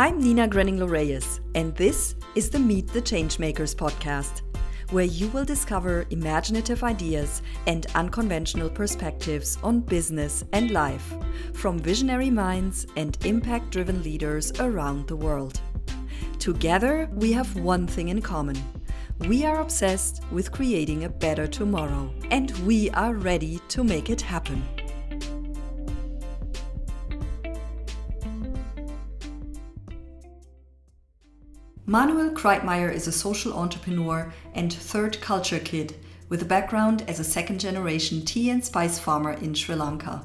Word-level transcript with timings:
I'm 0.00 0.18
Nina 0.18 0.48
Grenning 0.48 0.88
Reyes, 0.88 1.42
and 1.54 1.76
this 1.76 2.14
is 2.34 2.48
the 2.48 2.58
Meet 2.58 2.88
the 2.88 3.02
Changemakers 3.02 3.76
podcast, 3.76 4.40
where 4.92 5.04
you 5.04 5.28
will 5.28 5.44
discover 5.44 6.06
imaginative 6.08 6.82
ideas 6.82 7.42
and 7.66 7.84
unconventional 7.94 8.70
perspectives 8.70 9.58
on 9.62 9.80
business 9.80 10.42
and 10.54 10.70
life 10.70 11.12
from 11.52 11.78
visionary 11.78 12.30
minds 12.30 12.86
and 12.96 13.18
impact 13.26 13.72
driven 13.72 14.02
leaders 14.02 14.50
around 14.58 15.06
the 15.06 15.16
world. 15.16 15.60
Together, 16.38 17.06
we 17.12 17.30
have 17.32 17.54
one 17.56 17.86
thing 17.86 18.08
in 18.08 18.22
common. 18.22 18.56
We 19.28 19.44
are 19.44 19.60
obsessed 19.60 20.22
with 20.32 20.50
creating 20.50 21.04
a 21.04 21.10
better 21.10 21.46
tomorrow, 21.46 22.10
and 22.30 22.50
we 22.66 22.88
are 22.92 23.12
ready 23.12 23.60
to 23.68 23.84
make 23.84 24.08
it 24.08 24.22
happen. 24.22 24.66
Manuel 31.90 32.30
Kreitmeyer 32.30 32.94
is 32.94 33.08
a 33.08 33.12
social 33.12 33.52
entrepreneur 33.52 34.32
and 34.54 34.72
third 34.72 35.20
culture 35.20 35.58
kid 35.58 35.96
with 36.28 36.40
a 36.40 36.44
background 36.44 37.02
as 37.08 37.18
a 37.18 37.24
second 37.24 37.58
generation 37.58 38.24
tea 38.24 38.48
and 38.48 38.64
spice 38.64 39.00
farmer 39.00 39.32
in 39.32 39.54
Sri 39.54 39.74
Lanka. 39.74 40.24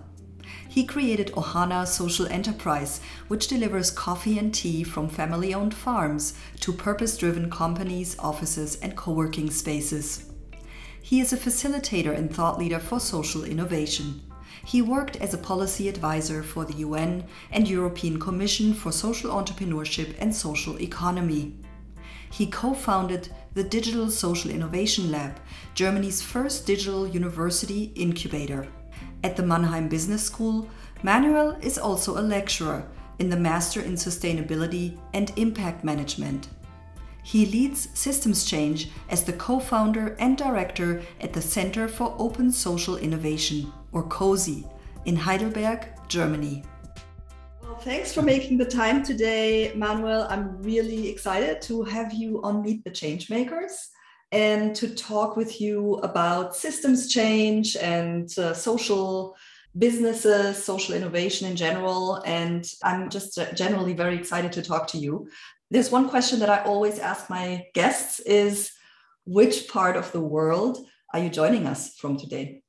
He 0.70 0.86
created 0.86 1.32
Ohana 1.32 1.88
Social 1.88 2.28
Enterprise, 2.28 3.02
which 3.30 3.48
delivers 3.48 3.90
coffee 3.90 4.38
and 4.38 4.54
tea 4.54 4.84
from 4.84 5.10
family 5.10 5.56
owned 5.56 5.74
farms 5.74 6.36
to 6.60 6.72
purpose 6.72 7.18
driven 7.18 7.50
companies, 7.50 8.16
offices, 8.20 8.76
and 8.76 8.96
co 8.96 9.14
working 9.14 9.50
spaces. 9.50 10.30
He 11.02 11.20
is 11.20 11.34
a 11.34 11.38
facilitator 11.38 12.16
and 12.16 12.32
thought 12.32 12.60
leader 12.60 12.78
for 12.78 13.00
social 13.00 13.44
innovation. 13.44 14.22
He 14.64 14.82
worked 14.82 15.16
as 15.18 15.34
a 15.34 15.38
policy 15.38 15.90
advisor 15.90 16.44
for 16.44 16.66
the 16.66 16.76
UN 16.76 17.26
and 17.52 17.68
European 17.68 18.20
Commission 18.20 18.74
for 18.74 18.92
Social 18.92 19.32
Entrepreneurship 19.32 20.16
and 20.20 20.36
Social 20.36 20.82
Economy. 20.82 21.56
He 22.32 22.48
co 22.48 22.74
founded 22.74 23.30
the 23.54 23.64
Digital 23.64 24.10
Social 24.10 24.52
Innovation 24.52 25.12
Lab, 25.12 25.40
Germany's 25.74 26.22
first 26.22 26.66
digital 26.66 27.08
university 27.08 27.92
incubator. 27.96 28.68
At 29.24 29.36
the 29.36 29.44
Mannheim 29.44 29.88
Business 29.88 30.24
School, 30.24 30.70
Manuel 31.04 31.58
is 31.62 31.78
also 31.78 32.18
a 32.18 32.22
lecturer 32.22 32.86
in 33.20 33.30
the 33.30 33.38
Master 33.38 33.82
in 33.82 33.94
Sustainability 33.94 34.98
and 35.14 35.32
Impact 35.38 35.84
Management. 35.84 36.50
He 37.24 37.46
leads 37.46 37.90
systems 37.98 38.46
change 38.46 38.90
as 39.10 39.24
the 39.24 39.34
co 39.34 39.60
founder 39.60 40.16
and 40.20 40.38
director 40.38 41.02
at 41.20 41.34
the 41.34 41.42
Center 41.42 41.88
for 41.88 42.16
Open 42.20 42.52
Social 42.52 42.98
Innovation, 42.98 43.72
or 43.96 44.04
COSI 44.04 44.64
in 45.06 45.16
Heidelberg, 45.16 45.88
Germany. 46.08 46.64
Well, 47.64 47.78
thanks 47.78 48.14
for 48.14 48.22
making 48.22 48.60
the 48.60 48.66
time 48.66 49.02
today, 49.02 49.74
Manuel. 49.76 50.28
I'm 50.30 50.62
really 50.62 51.10
excited 51.10 51.64
to 51.64 51.82
have 51.86 52.14
you 52.14 52.44
on 52.44 52.62
Meet 52.62 52.84
the 52.84 52.92
Changemakers 52.92 53.88
and 54.32 54.76
to 54.76 54.94
talk 54.94 55.36
with 55.36 55.60
you 55.60 55.96
about 56.04 56.56
systems 56.56 57.12
change 57.12 57.76
and 57.78 58.30
uh, 58.38 58.54
social 58.54 59.36
businesses, 59.80 60.64
social 60.64 60.94
innovation 60.94 61.50
in 61.50 61.56
general. 61.56 62.22
And 62.26 62.64
I'm 62.84 63.10
just 63.10 63.40
generally 63.56 63.94
very 63.94 64.16
excited 64.16 64.52
to 64.54 64.62
talk 64.62 64.86
to 64.90 65.00
you 65.00 65.28
there's 65.72 65.92
one 65.92 66.10
question 66.10 66.40
that 66.40 66.50
I 66.50 66.64
always 66.64 67.00
ask 67.00 67.30
my 67.30 67.66
guests 67.74 68.20
is 68.20 68.72
which 69.26 69.68
part 69.68 69.96
of 69.96 70.12
the 70.12 70.22
world 70.22 70.86
are 71.14 71.20
you 71.20 71.30
joining 71.30 71.66
us 71.66 71.96
from 71.96 72.18
today? 72.18 72.62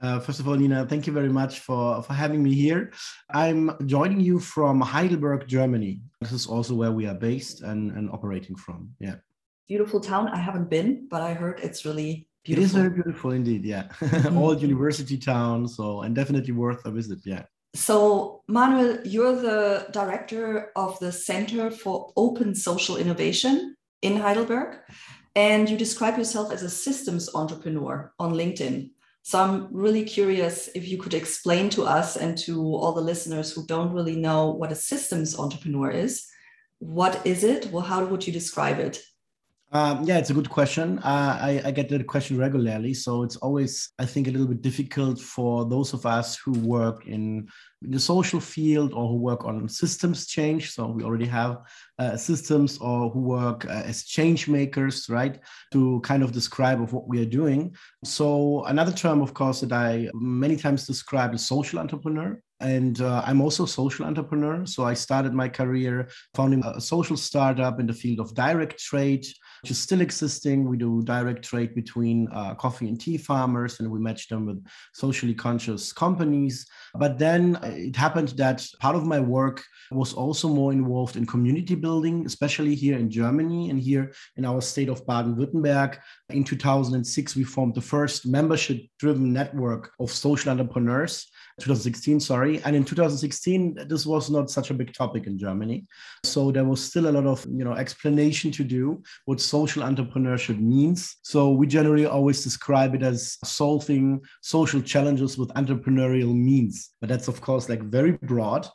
Uh, 0.00 0.20
first 0.20 0.40
of 0.40 0.48
all, 0.48 0.54
Nina, 0.54 0.86
thank 0.86 1.06
you 1.06 1.12
very 1.12 1.28
much 1.28 1.60
for, 1.60 2.02
for 2.02 2.12
having 2.12 2.42
me 2.42 2.54
here. 2.54 2.92
I'm 3.30 3.70
joining 3.86 4.20
you 4.20 4.38
from 4.38 4.80
Heidelberg, 4.80 5.46
Germany. 5.46 6.00
This 6.20 6.32
is 6.32 6.46
also 6.46 6.74
where 6.74 6.92
we 6.92 7.06
are 7.06 7.14
based 7.14 7.62
and, 7.62 7.90
and 7.92 8.10
operating 8.10 8.56
from. 8.56 8.90
Yeah. 8.98 9.16
Beautiful 9.68 10.00
town. 10.00 10.28
I 10.28 10.36
haven't 10.38 10.68
been, 10.68 11.06
but 11.08 11.22
I 11.22 11.32
heard 11.32 11.60
it's 11.60 11.84
really 11.84 12.28
beautiful. 12.44 12.62
It 12.62 12.66
is 12.66 12.72
very 12.72 12.90
beautiful 12.90 13.30
indeed. 13.30 13.64
Yeah. 13.64 13.88
Mm-hmm. 14.00 14.38
Old 14.38 14.62
university 14.62 15.16
town. 15.16 15.68
So, 15.68 16.02
and 16.02 16.14
definitely 16.14 16.52
worth 16.52 16.84
a 16.84 16.90
visit. 16.90 17.20
Yeah. 17.24 17.44
So, 17.74 18.42
Manuel, 18.46 18.98
you're 19.04 19.34
the 19.34 19.88
director 19.90 20.70
of 20.76 20.98
the 21.00 21.10
Center 21.10 21.70
for 21.70 22.12
Open 22.16 22.54
Social 22.54 22.96
Innovation 22.96 23.74
in 24.02 24.16
Heidelberg, 24.16 24.78
and 25.34 25.68
you 25.68 25.76
describe 25.76 26.16
yourself 26.16 26.52
as 26.52 26.62
a 26.62 26.70
systems 26.70 27.28
entrepreneur 27.34 28.12
on 28.20 28.32
LinkedIn. 28.34 28.90
So, 29.26 29.40
I'm 29.40 29.68
really 29.72 30.04
curious 30.04 30.68
if 30.74 30.86
you 30.86 30.98
could 30.98 31.14
explain 31.14 31.70
to 31.70 31.84
us 31.84 32.16
and 32.16 32.36
to 32.44 32.62
all 32.62 32.92
the 32.92 33.00
listeners 33.00 33.50
who 33.50 33.64
don't 33.64 33.94
really 33.94 34.16
know 34.16 34.50
what 34.50 34.70
a 34.70 34.74
systems 34.74 35.38
entrepreneur 35.38 35.90
is. 35.90 36.26
What 36.78 37.26
is 37.26 37.42
it? 37.42 37.70
Well, 37.72 37.82
how 37.82 38.04
would 38.04 38.26
you 38.26 38.34
describe 38.34 38.78
it? 38.80 39.02
Um, 39.74 40.04
yeah, 40.04 40.18
it's 40.18 40.30
a 40.30 40.34
good 40.34 40.48
question. 40.48 41.00
Uh, 41.00 41.36
I, 41.40 41.62
I, 41.64 41.70
get 41.72 41.88
that 41.88 42.06
question 42.06 42.38
regularly. 42.38 42.94
So 42.94 43.24
it's 43.24 43.34
always, 43.34 43.90
I 43.98 44.06
think, 44.06 44.28
a 44.28 44.30
little 44.30 44.46
bit 44.46 44.62
difficult 44.62 45.18
for 45.18 45.68
those 45.68 45.92
of 45.92 46.06
us 46.06 46.36
who 46.36 46.52
work 46.60 47.08
in, 47.08 47.48
in 47.82 47.90
the 47.90 47.98
social 47.98 48.38
field 48.38 48.92
or 48.92 49.08
who 49.08 49.16
work 49.16 49.44
on 49.44 49.68
systems 49.68 50.28
change. 50.28 50.70
So 50.70 50.86
we 50.86 51.02
already 51.02 51.26
have 51.26 51.62
uh, 51.98 52.16
systems 52.16 52.78
or 52.78 53.10
who 53.10 53.18
work 53.18 53.64
uh, 53.64 53.82
as 53.84 54.04
change 54.04 54.46
makers, 54.46 55.08
right? 55.08 55.40
To 55.72 56.00
kind 56.02 56.22
of 56.22 56.30
describe 56.30 56.80
of 56.80 56.92
what 56.92 57.08
we 57.08 57.20
are 57.20 57.28
doing. 57.28 57.74
So 58.04 58.62
another 58.66 58.92
term, 58.92 59.20
of 59.22 59.34
course, 59.34 59.62
that 59.62 59.72
I 59.72 60.08
many 60.14 60.54
times 60.54 60.86
describe 60.86 61.34
is 61.34 61.44
social 61.44 61.80
entrepreneur 61.80 62.40
and 62.60 63.00
uh, 63.00 63.22
I'm 63.26 63.40
also 63.40 63.64
a 63.64 63.68
social 63.68 64.06
entrepreneur. 64.06 64.64
So 64.64 64.84
I 64.84 64.94
started 64.94 65.34
my 65.34 65.48
career 65.48 66.08
founding 66.34 66.64
a 66.64 66.80
social 66.80 67.16
startup 67.16 67.80
in 67.80 67.86
the 67.86 67.92
field 67.92 68.20
of 68.20 68.34
direct 68.34 68.78
trade, 68.78 69.26
which 69.64 69.70
is 69.70 69.78
still 69.78 70.02
existing. 70.02 70.68
We 70.68 70.76
do 70.76 71.00
direct 71.04 71.42
trade 71.42 71.74
between 71.74 72.28
uh, 72.30 72.54
coffee 72.54 72.86
and 72.86 73.00
tea 73.00 73.16
farmers, 73.16 73.80
and 73.80 73.90
we 73.90 73.98
match 73.98 74.28
them 74.28 74.44
with 74.44 74.62
socially 74.92 75.32
conscious 75.32 75.90
companies. 75.90 76.66
But 76.94 77.18
then 77.18 77.58
it 77.62 77.96
happened 77.96 78.28
that 78.36 78.66
part 78.78 78.94
of 78.94 79.06
my 79.06 79.20
work 79.20 79.64
was 79.90 80.12
also 80.12 80.48
more 80.50 80.74
involved 80.74 81.16
in 81.16 81.24
community 81.24 81.74
building, 81.74 82.26
especially 82.26 82.74
here 82.74 82.98
in 82.98 83.08
Germany 83.08 83.70
and 83.70 83.80
here 83.80 84.12
in 84.36 84.44
our 84.44 84.60
state 84.60 84.90
of 84.90 85.06
Baden 85.06 85.34
Württemberg. 85.34 85.96
In 86.28 86.44
2006, 86.44 87.34
we 87.34 87.44
formed 87.44 87.74
the 87.74 87.80
first 87.80 88.26
membership 88.26 88.82
driven 88.98 89.32
network 89.32 89.92
of 89.98 90.10
social 90.10 90.50
entrepreneurs 90.50 91.26
2016, 91.60 92.18
sorry. 92.20 92.60
And 92.64 92.74
in 92.74 92.84
2016, 92.84 93.86
this 93.88 94.04
was 94.04 94.28
not 94.28 94.50
such 94.50 94.70
a 94.70 94.74
big 94.74 94.92
topic 94.92 95.26
in 95.26 95.38
Germany. 95.38 95.86
So 96.24 96.50
there 96.50 96.64
was 96.64 96.82
still 96.82 97.08
a 97.08 97.12
lot 97.12 97.26
of, 97.26 97.46
you 97.46 97.64
know, 97.64 97.74
explanation 97.74 98.50
to 98.52 98.64
do 98.64 99.02
what 99.24 99.40
social 99.54 99.84
entrepreneurship 99.84 100.58
means. 100.58 101.18
So 101.22 101.52
we 101.52 101.68
generally 101.68 102.06
always 102.06 102.42
describe 102.42 102.92
it 102.96 103.04
as 103.04 103.38
solving 103.44 104.20
social 104.40 104.80
challenges 104.80 105.38
with 105.38 105.50
entrepreneurial 105.50 106.34
means. 106.34 106.90
But 107.00 107.08
that's 107.08 107.28
of 107.28 107.40
course 107.40 107.68
like 107.68 107.82
very 107.98 108.12
broad 108.30 108.66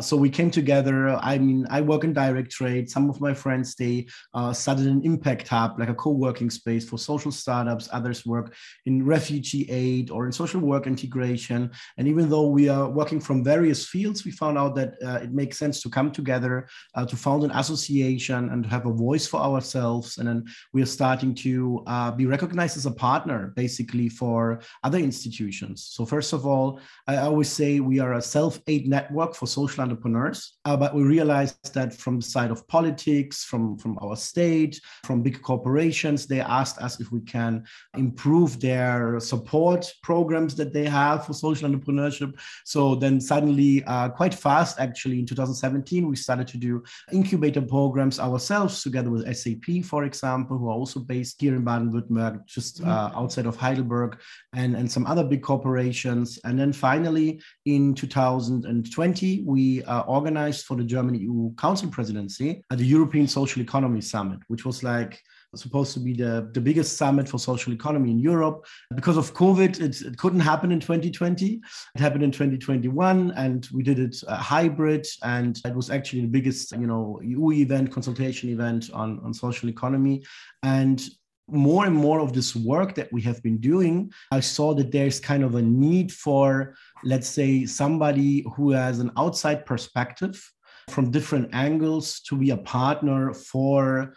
so 0.00 0.16
we 0.16 0.30
came 0.30 0.50
together. 0.50 1.08
I 1.08 1.38
mean 1.38 1.66
i 1.70 1.80
work 1.80 2.04
in 2.04 2.12
direct 2.12 2.50
trade. 2.50 2.90
Some 2.90 3.10
of 3.10 3.20
my 3.20 3.34
friends 3.34 3.74
they 3.74 4.06
uh, 4.34 4.52
started 4.52 4.86
an 4.86 5.02
impact 5.04 5.48
hub 5.48 5.78
like 5.78 5.88
a 5.88 5.94
co-working 5.94 6.50
space 6.50 6.88
for 6.88 6.98
social 6.98 7.32
startups. 7.32 7.88
Others 7.92 8.26
work 8.26 8.54
in 8.86 9.04
refugee 9.04 9.66
aid 9.70 10.10
or 10.10 10.26
in 10.26 10.32
social 10.32 10.60
work 10.60 10.86
integration. 10.86 11.70
And 11.96 12.08
even 12.08 12.28
though 12.28 12.48
we 12.48 12.68
are 12.68 12.88
working 12.88 13.20
from 13.20 13.44
various 13.44 13.86
fields 13.86 14.24
we 14.24 14.30
found 14.30 14.58
out 14.58 14.74
that 14.76 14.94
uh, 15.04 15.18
it 15.22 15.32
makes 15.32 15.58
sense 15.58 15.80
to 15.82 15.88
come 15.88 16.10
together 16.10 16.68
uh, 16.94 17.06
to 17.06 17.16
found 17.16 17.44
an 17.44 17.50
association 17.52 18.50
and 18.50 18.66
have 18.66 18.86
a 18.86 18.92
voice 18.92 19.26
for 19.26 19.40
ourselves. 19.40 20.18
And 20.18 20.28
then 20.28 20.44
we 20.72 20.82
are 20.82 20.86
starting 20.86 21.34
to 21.46 21.84
uh, 21.86 22.10
be 22.10 22.26
recognized 22.26 22.76
as 22.76 22.86
a 22.86 22.90
partner 22.90 23.52
basically 23.56 24.08
for 24.08 24.60
other 24.84 24.98
institutions. 24.98 25.88
So 25.90 26.04
first 26.06 26.32
of 26.32 26.46
all 26.46 26.80
i 27.06 27.16
always 27.16 27.48
say 27.48 27.80
we 27.80 27.98
are 27.98 28.14
a 28.14 28.22
self-aid 28.22 28.88
network 28.88 29.34
for 29.34 29.46
social 29.46 29.82
entrepreneurs. 29.88 30.58
Uh, 30.64 30.76
but 30.76 30.94
we 30.94 31.02
realized 31.02 31.74
that 31.74 31.94
from 31.94 32.20
the 32.20 32.26
side 32.26 32.50
of 32.50 32.66
politics, 32.68 33.44
from, 33.44 33.78
from 33.78 33.98
our 34.02 34.16
state, 34.16 34.80
from 35.04 35.22
big 35.22 35.40
corporations, 35.42 36.26
they 36.26 36.40
asked 36.40 36.78
us 36.78 37.00
if 37.00 37.10
we 37.10 37.20
can 37.20 37.64
improve 37.96 38.60
their 38.60 39.18
support 39.20 39.92
programs 40.02 40.54
that 40.56 40.72
they 40.72 40.86
have 40.86 41.26
for 41.26 41.32
social 41.32 41.68
entrepreneurship. 41.68 42.38
So 42.64 42.94
then 42.94 43.20
suddenly, 43.20 43.84
uh, 43.84 44.08
quite 44.10 44.34
fast, 44.34 44.78
actually, 44.78 45.18
in 45.18 45.26
2017, 45.26 46.08
we 46.08 46.16
started 46.16 46.48
to 46.48 46.58
do 46.58 46.82
incubator 47.12 47.62
programs 47.62 48.20
ourselves 48.20 48.82
together 48.82 49.10
with 49.10 49.26
SAP, 49.36 49.84
for 49.84 50.04
example, 50.04 50.58
who 50.58 50.68
are 50.68 50.78
also 50.82 51.00
based 51.00 51.40
here 51.40 51.54
in 51.54 51.64
Baden-Württemberg, 51.64 52.46
just 52.46 52.80
mm-hmm. 52.80 52.90
uh, 52.90 53.10
outside 53.14 53.46
of 53.46 53.56
Heidelberg, 53.56 54.18
and, 54.54 54.74
and 54.76 54.90
some 54.90 55.06
other 55.06 55.24
big 55.24 55.42
corporations. 55.42 56.38
And 56.44 56.58
then 56.58 56.72
finally, 56.72 57.40
in 57.64 57.94
2020, 57.94 59.44
we 59.46 59.67
uh, 59.84 60.02
organized 60.02 60.66
for 60.66 60.76
the 60.76 60.84
German 60.84 61.14
EU 61.14 61.54
Council 61.54 61.88
presidency 61.90 62.62
at 62.70 62.78
the 62.78 62.86
European 62.96 63.26
Social 63.26 63.62
Economy 63.62 64.00
Summit, 64.00 64.40
which 64.48 64.64
was 64.64 64.82
like 64.82 65.22
supposed 65.54 65.94
to 65.94 66.00
be 66.00 66.12
the, 66.12 66.50
the 66.52 66.60
biggest 66.60 66.96
summit 66.96 67.28
for 67.28 67.38
social 67.38 67.72
economy 67.72 68.10
in 68.10 68.18
Europe. 68.18 68.66
Because 68.94 69.16
of 69.16 69.34
COVID, 69.34 69.80
it, 69.80 70.00
it 70.02 70.18
couldn't 70.18 70.40
happen 70.40 70.70
in 70.72 70.80
2020. 70.80 71.60
It 71.94 72.00
happened 72.00 72.22
in 72.22 72.30
2021, 72.30 73.32
and 73.36 73.66
we 73.72 73.82
did 73.82 73.98
it 73.98 74.16
uh, 74.28 74.36
hybrid. 74.36 75.06
And 75.22 75.58
it 75.64 75.74
was 75.74 75.90
actually 75.90 76.22
the 76.22 76.28
biggest, 76.28 76.72
you 76.72 76.86
know, 76.86 77.20
EU 77.22 77.52
event, 77.52 77.90
consultation 77.90 78.50
event 78.50 78.90
on, 78.92 79.20
on 79.24 79.32
social 79.32 79.68
economy. 79.68 80.22
And 80.62 81.02
more 81.50 81.86
and 81.86 81.94
more 81.94 82.20
of 82.20 82.32
this 82.32 82.54
work 82.54 82.94
that 82.94 83.12
we 83.12 83.22
have 83.22 83.42
been 83.42 83.58
doing, 83.58 84.12
I 84.30 84.40
saw 84.40 84.74
that 84.74 84.92
there's 84.92 85.18
kind 85.20 85.42
of 85.42 85.54
a 85.54 85.62
need 85.62 86.12
for, 86.12 86.74
let's 87.04 87.28
say, 87.28 87.64
somebody 87.64 88.44
who 88.54 88.70
has 88.70 88.98
an 88.98 89.10
outside 89.16 89.64
perspective 89.64 90.42
from 90.90 91.10
different 91.10 91.50
angles 91.54 92.20
to 92.20 92.36
be 92.36 92.50
a 92.50 92.56
partner 92.56 93.32
for 93.32 94.14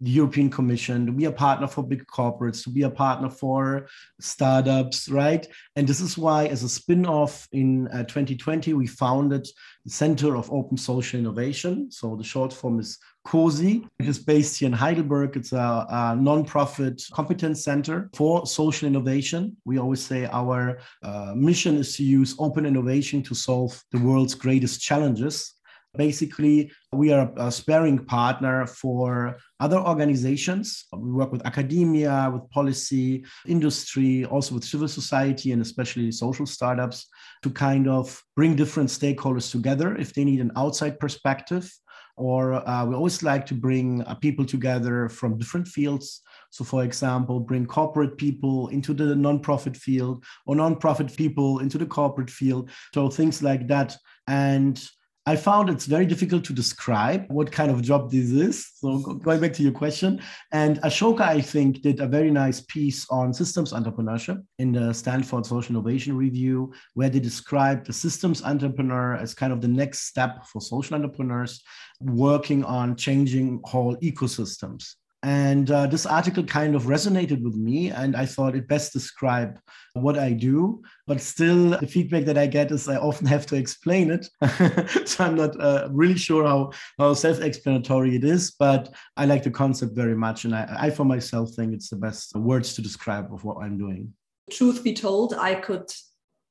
the 0.00 0.10
European 0.10 0.50
Commission, 0.50 1.06
to 1.06 1.12
be 1.12 1.24
a 1.24 1.32
partner 1.32 1.66
for 1.66 1.82
big 1.82 2.06
corporates, 2.06 2.62
to 2.64 2.70
be 2.70 2.82
a 2.82 2.90
partner 2.90 3.30
for 3.30 3.86
startups, 4.20 5.08
right? 5.08 5.46
And 5.76 5.86
this 5.86 6.00
is 6.00 6.18
why, 6.18 6.46
as 6.46 6.62
a 6.62 6.68
spin 6.68 7.06
off 7.06 7.48
in 7.52 7.88
uh, 7.88 8.04
2020, 8.04 8.74
we 8.74 8.86
founded 8.86 9.46
the 9.84 9.90
Center 9.90 10.36
of 10.36 10.50
Open 10.52 10.76
Social 10.76 11.18
Innovation. 11.18 11.90
So 11.90 12.16
the 12.16 12.24
short 12.24 12.52
form 12.52 12.80
is 12.80 12.98
COSI. 13.26 13.86
It 13.98 14.06
is 14.06 14.18
based 14.18 14.58
here 14.58 14.66
in 14.66 14.72
Heidelberg. 14.72 15.36
It's 15.36 15.52
a, 15.52 15.86
a 15.88 16.16
non-profit 16.16 17.02
competence 17.12 17.64
center 17.64 18.10
for 18.14 18.46
social 18.46 18.86
innovation. 18.86 19.56
We 19.64 19.78
always 19.78 20.04
say 20.04 20.26
our 20.26 20.78
uh, 21.02 21.32
mission 21.34 21.76
is 21.76 21.96
to 21.96 22.04
use 22.04 22.34
open 22.38 22.66
innovation 22.66 23.22
to 23.22 23.34
solve 23.34 23.82
the 23.92 23.98
world's 23.98 24.34
greatest 24.34 24.80
challenges. 24.82 25.54
Basically, 25.96 26.72
we 26.92 27.12
are 27.12 27.32
a 27.36 27.52
sparing 27.52 28.04
partner 28.04 28.66
for 28.66 29.38
other 29.60 29.78
organizations. 29.78 30.86
We 30.92 31.12
work 31.12 31.30
with 31.30 31.46
academia, 31.46 32.30
with 32.32 32.50
policy, 32.50 33.24
industry, 33.46 34.24
also 34.24 34.54
with 34.56 34.64
civil 34.64 34.88
society, 34.88 35.52
and 35.52 35.62
especially 35.62 36.10
social 36.10 36.46
startups 36.46 37.06
to 37.42 37.50
kind 37.50 37.88
of 37.88 38.20
bring 38.34 38.56
different 38.56 38.88
stakeholders 38.88 39.50
together 39.50 39.94
if 39.96 40.14
they 40.14 40.24
need 40.24 40.40
an 40.40 40.52
outside 40.56 40.98
perspective. 40.98 41.72
Or 42.16 42.54
uh, 42.68 42.86
we 42.86 42.94
always 42.94 43.22
like 43.22 43.44
to 43.46 43.54
bring 43.54 44.02
uh, 44.02 44.14
people 44.14 44.44
together 44.44 45.08
from 45.08 45.38
different 45.38 45.66
fields. 45.66 46.22
So, 46.50 46.64
for 46.64 46.84
example, 46.84 47.40
bring 47.40 47.66
corporate 47.66 48.16
people 48.16 48.68
into 48.68 48.94
the 48.94 49.14
nonprofit 49.14 49.76
field 49.76 50.24
or 50.46 50.54
nonprofit 50.54 51.16
people 51.16 51.58
into 51.58 51.78
the 51.78 51.86
corporate 51.86 52.30
field. 52.30 52.70
So, 52.94 53.08
things 53.08 53.42
like 53.42 53.66
that. 53.66 53.96
And 54.28 54.80
I 55.26 55.36
found 55.36 55.70
it's 55.70 55.86
very 55.86 56.04
difficult 56.04 56.44
to 56.44 56.52
describe 56.52 57.24
what 57.28 57.50
kind 57.50 57.70
of 57.70 57.80
job 57.80 58.10
this 58.10 58.30
is. 58.30 58.70
So 58.74 58.98
going 58.98 59.40
back 59.40 59.54
to 59.54 59.62
your 59.62 59.72
question, 59.72 60.20
and 60.52 60.78
Ashoka, 60.82 61.22
I 61.22 61.40
think, 61.40 61.80
did 61.80 62.00
a 62.00 62.06
very 62.06 62.30
nice 62.30 62.60
piece 62.60 63.06
on 63.08 63.32
systems 63.32 63.72
entrepreneurship 63.72 64.44
in 64.58 64.72
the 64.72 64.92
Stanford 64.92 65.46
Social 65.46 65.76
Innovation 65.76 66.14
Review, 66.14 66.74
where 66.92 67.08
they 67.08 67.20
described 67.20 67.86
the 67.86 67.92
systems 67.94 68.42
entrepreneur 68.42 69.14
as 69.16 69.34
kind 69.34 69.50
of 69.50 69.62
the 69.62 69.68
next 69.68 70.00
step 70.00 70.44
for 70.44 70.60
social 70.60 70.94
entrepreneurs 70.94 71.62
working 72.00 72.62
on 72.62 72.94
changing 72.94 73.62
whole 73.64 73.96
ecosystems. 73.96 74.96
And 75.24 75.70
uh, 75.70 75.86
this 75.86 76.04
article 76.04 76.44
kind 76.44 76.74
of 76.74 76.82
resonated 76.82 77.42
with 77.42 77.56
me, 77.56 77.88
and 77.88 78.14
I 78.14 78.26
thought 78.26 78.54
it 78.54 78.68
best 78.68 78.92
describe 78.92 79.58
what 79.94 80.18
I 80.18 80.32
do. 80.32 80.82
But 81.06 81.22
still, 81.22 81.70
the 81.70 81.86
feedback 81.86 82.26
that 82.26 82.36
I 82.36 82.46
get 82.46 82.70
is 82.70 82.86
I 82.88 82.96
often 82.96 83.26
have 83.26 83.46
to 83.46 83.56
explain 83.56 84.10
it. 84.10 84.28
so 85.08 85.24
I'm 85.24 85.34
not 85.34 85.58
uh, 85.58 85.88
really 85.90 86.18
sure 86.18 86.46
how, 86.46 86.72
how 86.98 87.14
self 87.14 87.40
explanatory 87.40 88.16
it 88.16 88.22
is, 88.22 88.50
but 88.50 88.92
I 89.16 89.24
like 89.24 89.42
the 89.42 89.50
concept 89.50 89.96
very 89.96 90.14
much. 90.14 90.44
And 90.44 90.54
I, 90.54 90.76
I, 90.78 90.90
for 90.90 91.06
myself, 91.06 91.54
think 91.56 91.72
it's 91.72 91.88
the 91.88 91.96
best 91.96 92.36
words 92.36 92.74
to 92.74 92.82
describe 92.82 93.32
of 93.32 93.44
what 93.44 93.56
I'm 93.62 93.78
doing. 93.78 94.12
Truth 94.50 94.84
be 94.84 94.92
told, 94.92 95.32
I 95.32 95.54
could 95.54 95.90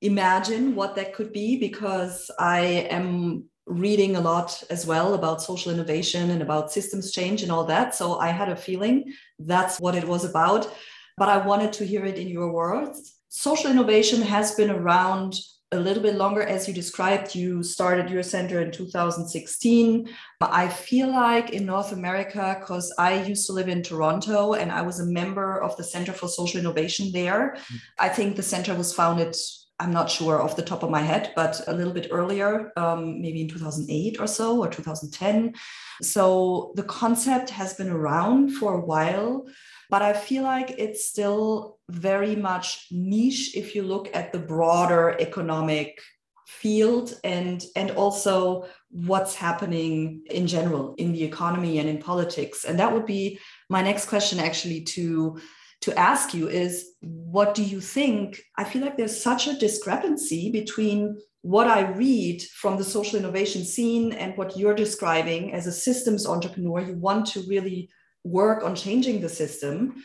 imagine 0.01 0.73
what 0.73 0.95
that 0.95 1.13
could 1.13 1.31
be 1.31 1.59
because 1.59 2.31
I 2.39 2.87
am 2.89 3.45
reading 3.65 4.15
a 4.15 4.21
lot 4.21 4.63
as 4.69 4.85
well 4.85 5.13
about 5.13 5.41
social 5.41 5.71
innovation 5.71 6.31
and 6.31 6.41
about 6.41 6.71
systems 6.71 7.11
change 7.11 7.43
and 7.43 7.51
all 7.51 7.63
that. 7.65 7.95
So 7.95 8.19
I 8.19 8.29
had 8.29 8.49
a 8.49 8.55
feeling 8.55 9.13
that's 9.39 9.79
what 9.79 9.95
it 9.95 10.07
was 10.07 10.25
about. 10.25 10.71
But 11.15 11.29
I 11.29 11.45
wanted 11.45 11.71
to 11.73 11.85
hear 11.85 12.05
it 12.05 12.17
in 12.17 12.27
your 12.27 12.51
words. 12.51 13.15
Social 13.29 13.69
innovation 13.69 14.21
has 14.21 14.55
been 14.55 14.71
around 14.71 15.35
a 15.71 15.79
little 15.79 16.03
bit 16.03 16.15
longer, 16.15 16.43
as 16.43 16.67
you 16.67 16.73
described. 16.73 17.35
You 17.35 17.63
started 17.63 18.09
your 18.09 18.23
center 18.23 18.61
in 18.61 18.71
2016. 18.71 20.09
I 20.41 20.67
feel 20.67 21.11
like 21.11 21.51
in 21.51 21.65
North 21.65 21.91
America, 21.91 22.57
because 22.59 22.93
I 22.97 23.23
used 23.23 23.47
to 23.47 23.53
live 23.53 23.69
in 23.69 23.81
Toronto 23.81 24.53
and 24.53 24.71
I 24.71 24.81
was 24.81 24.99
a 24.99 25.05
member 25.05 25.61
of 25.61 25.75
the 25.77 25.83
Center 25.83 26.13
for 26.13 26.27
Social 26.27 26.59
Innovation 26.59 27.11
there, 27.11 27.55
mm-hmm. 27.55 27.75
I 27.99 28.09
think 28.09 28.35
the 28.35 28.43
center 28.43 28.75
was 28.75 28.93
founded 28.93 29.35
I'm 29.79 29.91
not 29.91 30.09
sure 30.09 30.41
off 30.41 30.55
the 30.55 30.61
top 30.61 30.83
of 30.83 30.89
my 30.89 31.01
head, 31.01 31.33
but 31.35 31.59
a 31.67 31.73
little 31.73 31.93
bit 31.93 32.07
earlier, 32.11 32.71
um, 32.77 33.21
maybe 33.21 33.41
in 33.41 33.49
2008 33.49 34.19
or 34.19 34.27
so, 34.27 34.59
or 34.59 34.69
2010. 34.69 35.53
So 36.01 36.73
the 36.75 36.83
concept 36.83 37.49
has 37.49 37.73
been 37.73 37.89
around 37.89 38.51
for 38.51 38.75
a 38.75 38.85
while, 38.85 39.47
but 39.89 40.01
I 40.01 40.13
feel 40.13 40.43
like 40.43 40.75
it's 40.77 41.05
still 41.05 41.79
very 41.89 42.35
much 42.35 42.87
niche 42.91 43.55
if 43.55 43.75
you 43.75 43.83
look 43.83 44.09
at 44.15 44.31
the 44.31 44.39
broader 44.39 45.15
economic 45.19 45.99
field 46.47 47.19
and 47.23 47.65
and 47.75 47.91
also 47.91 48.67
what's 48.89 49.33
happening 49.33 50.21
in 50.29 50.45
general 50.45 50.93
in 50.97 51.11
the 51.11 51.23
economy 51.23 51.79
and 51.79 51.89
in 51.89 51.97
politics 51.97 52.63
and 52.63 52.79
that 52.79 52.93
would 52.93 53.05
be 53.05 53.39
my 53.69 53.81
next 53.81 54.05
question 54.05 54.39
actually 54.39 54.81
to 54.81 55.39
to 55.83 55.99
ask 55.99 56.33
you 56.33 56.47
is 56.47 56.91
what 57.01 57.53
do 57.53 57.63
you 57.63 57.81
think? 57.81 58.41
I 58.57 58.63
feel 58.63 58.81
like 58.81 58.95
there's 58.95 59.21
such 59.21 59.47
a 59.47 59.57
discrepancy 59.57 60.49
between 60.49 61.17
what 61.41 61.67
I 61.67 61.91
read 61.91 62.41
from 62.41 62.77
the 62.77 62.85
social 62.85 63.19
innovation 63.19 63.65
scene 63.65 64.13
and 64.13 64.37
what 64.37 64.55
you're 64.55 64.73
describing 64.75 65.53
as 65.53 65.67
a 65.67 65.73
systems 65.73 66.25
entrepreneur. 66.25 66.79
You 66.79 66.93
want 66.93 67.25
to 67.27 67.41
really 67.49 67.89
work 68.23 68.63
on 68.63 68.75
changing 68.75 69.19
the 69.19 69.27
system. 69.27 70.01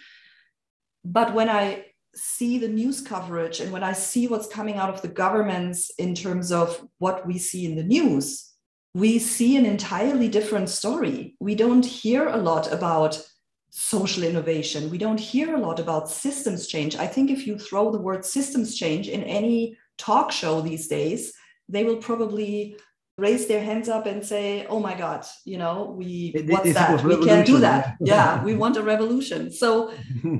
But 1.04 1.32
when 1.32 1.48
I 1.48 1.84
see 2.16 2.58
the 2.58 2.66
news 2.66 3.00
coverage 3.00 3.60
and 3.60 3.70
when 3.70 3.84
I 3.84 3.92
see 3.92 4.26
what's 4.26 4.48
coming 4.48 4.78
out 4.78 4.92
of 4.92 5.00
the 5.00 5.14
governments 5.22 5.92
in 5.96 6.16
terms 6.16 6.50
of 6.50 6.84
what 6.98 7.24
we 7.24 7.38
see 7.38 7.66
in 7.66 7.76
the 7.76 7.84
news, 7.84 8.52
we 8.94 9.20
see 9.20 9.56
an 9.56 9.64
entirely 9.64 10.26
different 10.26 10.70
story. 10.70 11.36
We 11.38 11.54
don't 11.54 11.86
hear 11.86 12.26
a 12.26 12.36
lot 12.36 12.72
about 12.72 13.22
social 13.70 14.24
innovation. 14.24 14.90
We 14.90 14.98
don't 14.98 15.20
hear 15.20 15.54
a 15.54 15.60
lot 15.60 15.78
about 15.78 16.10
systems 16.10 16.66
change. 16.66 16.96
I 16.96 17.06
think 17.06 17.30
if 17.30 17.46
you 17.46 17.58
throw 17.58 17.90
the 17.90 18.00
word 18.00 18.24
systems 18.24 18.76
change 18.76 19.08
in 19.08 19.22
any 19.22 19.76
talk 19.98 20.32
show 20.32 20.60
these 20.60 20.88
days, 20.88 21.32
they 21.68 21.84
will 21.84 21.98
probably 21.98 22.76
raise 23.18 23.46
their 23.46 23.62
hands 23.62 23.88
up 23.88 24.06
and 24.06 24.24
say, 24.24 24.66
"Oh 24.66 24.80
my 24.80 24.94
God, 24.94 25.26
you 25.44 25.58
know, 25.58 25.94
we 25.98 26.32
what's 26.46 26.72
that? 26.72 27.04
We 27.04 27.24
can't 27.24 27.46
do 27.46 27.58
that. 27.58 27.96
yeah, 28.00 28.42
we 28.42 28.54
want 28.54 28.76
a 28.76 28.82
revolution." 28.82 29.52
So, 29.52 29.92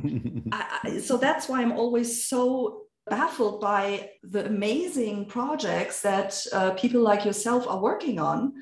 I, 0.53 1.01
so 1.01 1.17
that's 1.19 1.49
why 1.49 1.61
I'm 1.61 1.73
always 1.73 2.27
so 2.29 2.83
baffled 3.11 3.61
by 3.61 4.11
the 4.23 4.47
amazing 4.47 5.27
projects 5.27 6.03
that 6.03 6.41
uh, 6.53 6.71
people 6.73 7.03
like 7.03 7.25
yourself 7.25 7.67
are 7.69 7.81
working 7.81 8.19
on, 8.19 8.55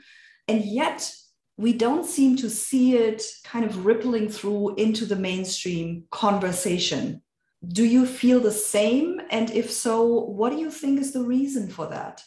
and 0.48 0.64
yet 0.64 1.12
we 1.56 1.72
don't 1.72 2.04
seem 2.04 2.36
to 2.36 2.50
see 2.50 2.96
it 2.96 3.22
kind 3.44 3.64
of 3.64 3.86
rippling 3.86 4.28
through 4.28 4.74
into 4.74 5.06
the 5.06 5.16
mainstream 5.16 6.04
conversation. 6.10 7.22
Do 7.66 7.84
you 7.84 8.06
feel 8.06 8.40
the 8.40 8.52
same? 8.52 9.20
And 9.30 9.50
if 9.50 9.70
so, 9.70 10.06
what 10.06 10.50
do 10.50 10.58
you 10.58 10.70
think 10.70 11.00
is 11.00 11.12
the 11.12 11.22
reason 11.22 11.68
for 11.68 11.86
that? 11.86 12.22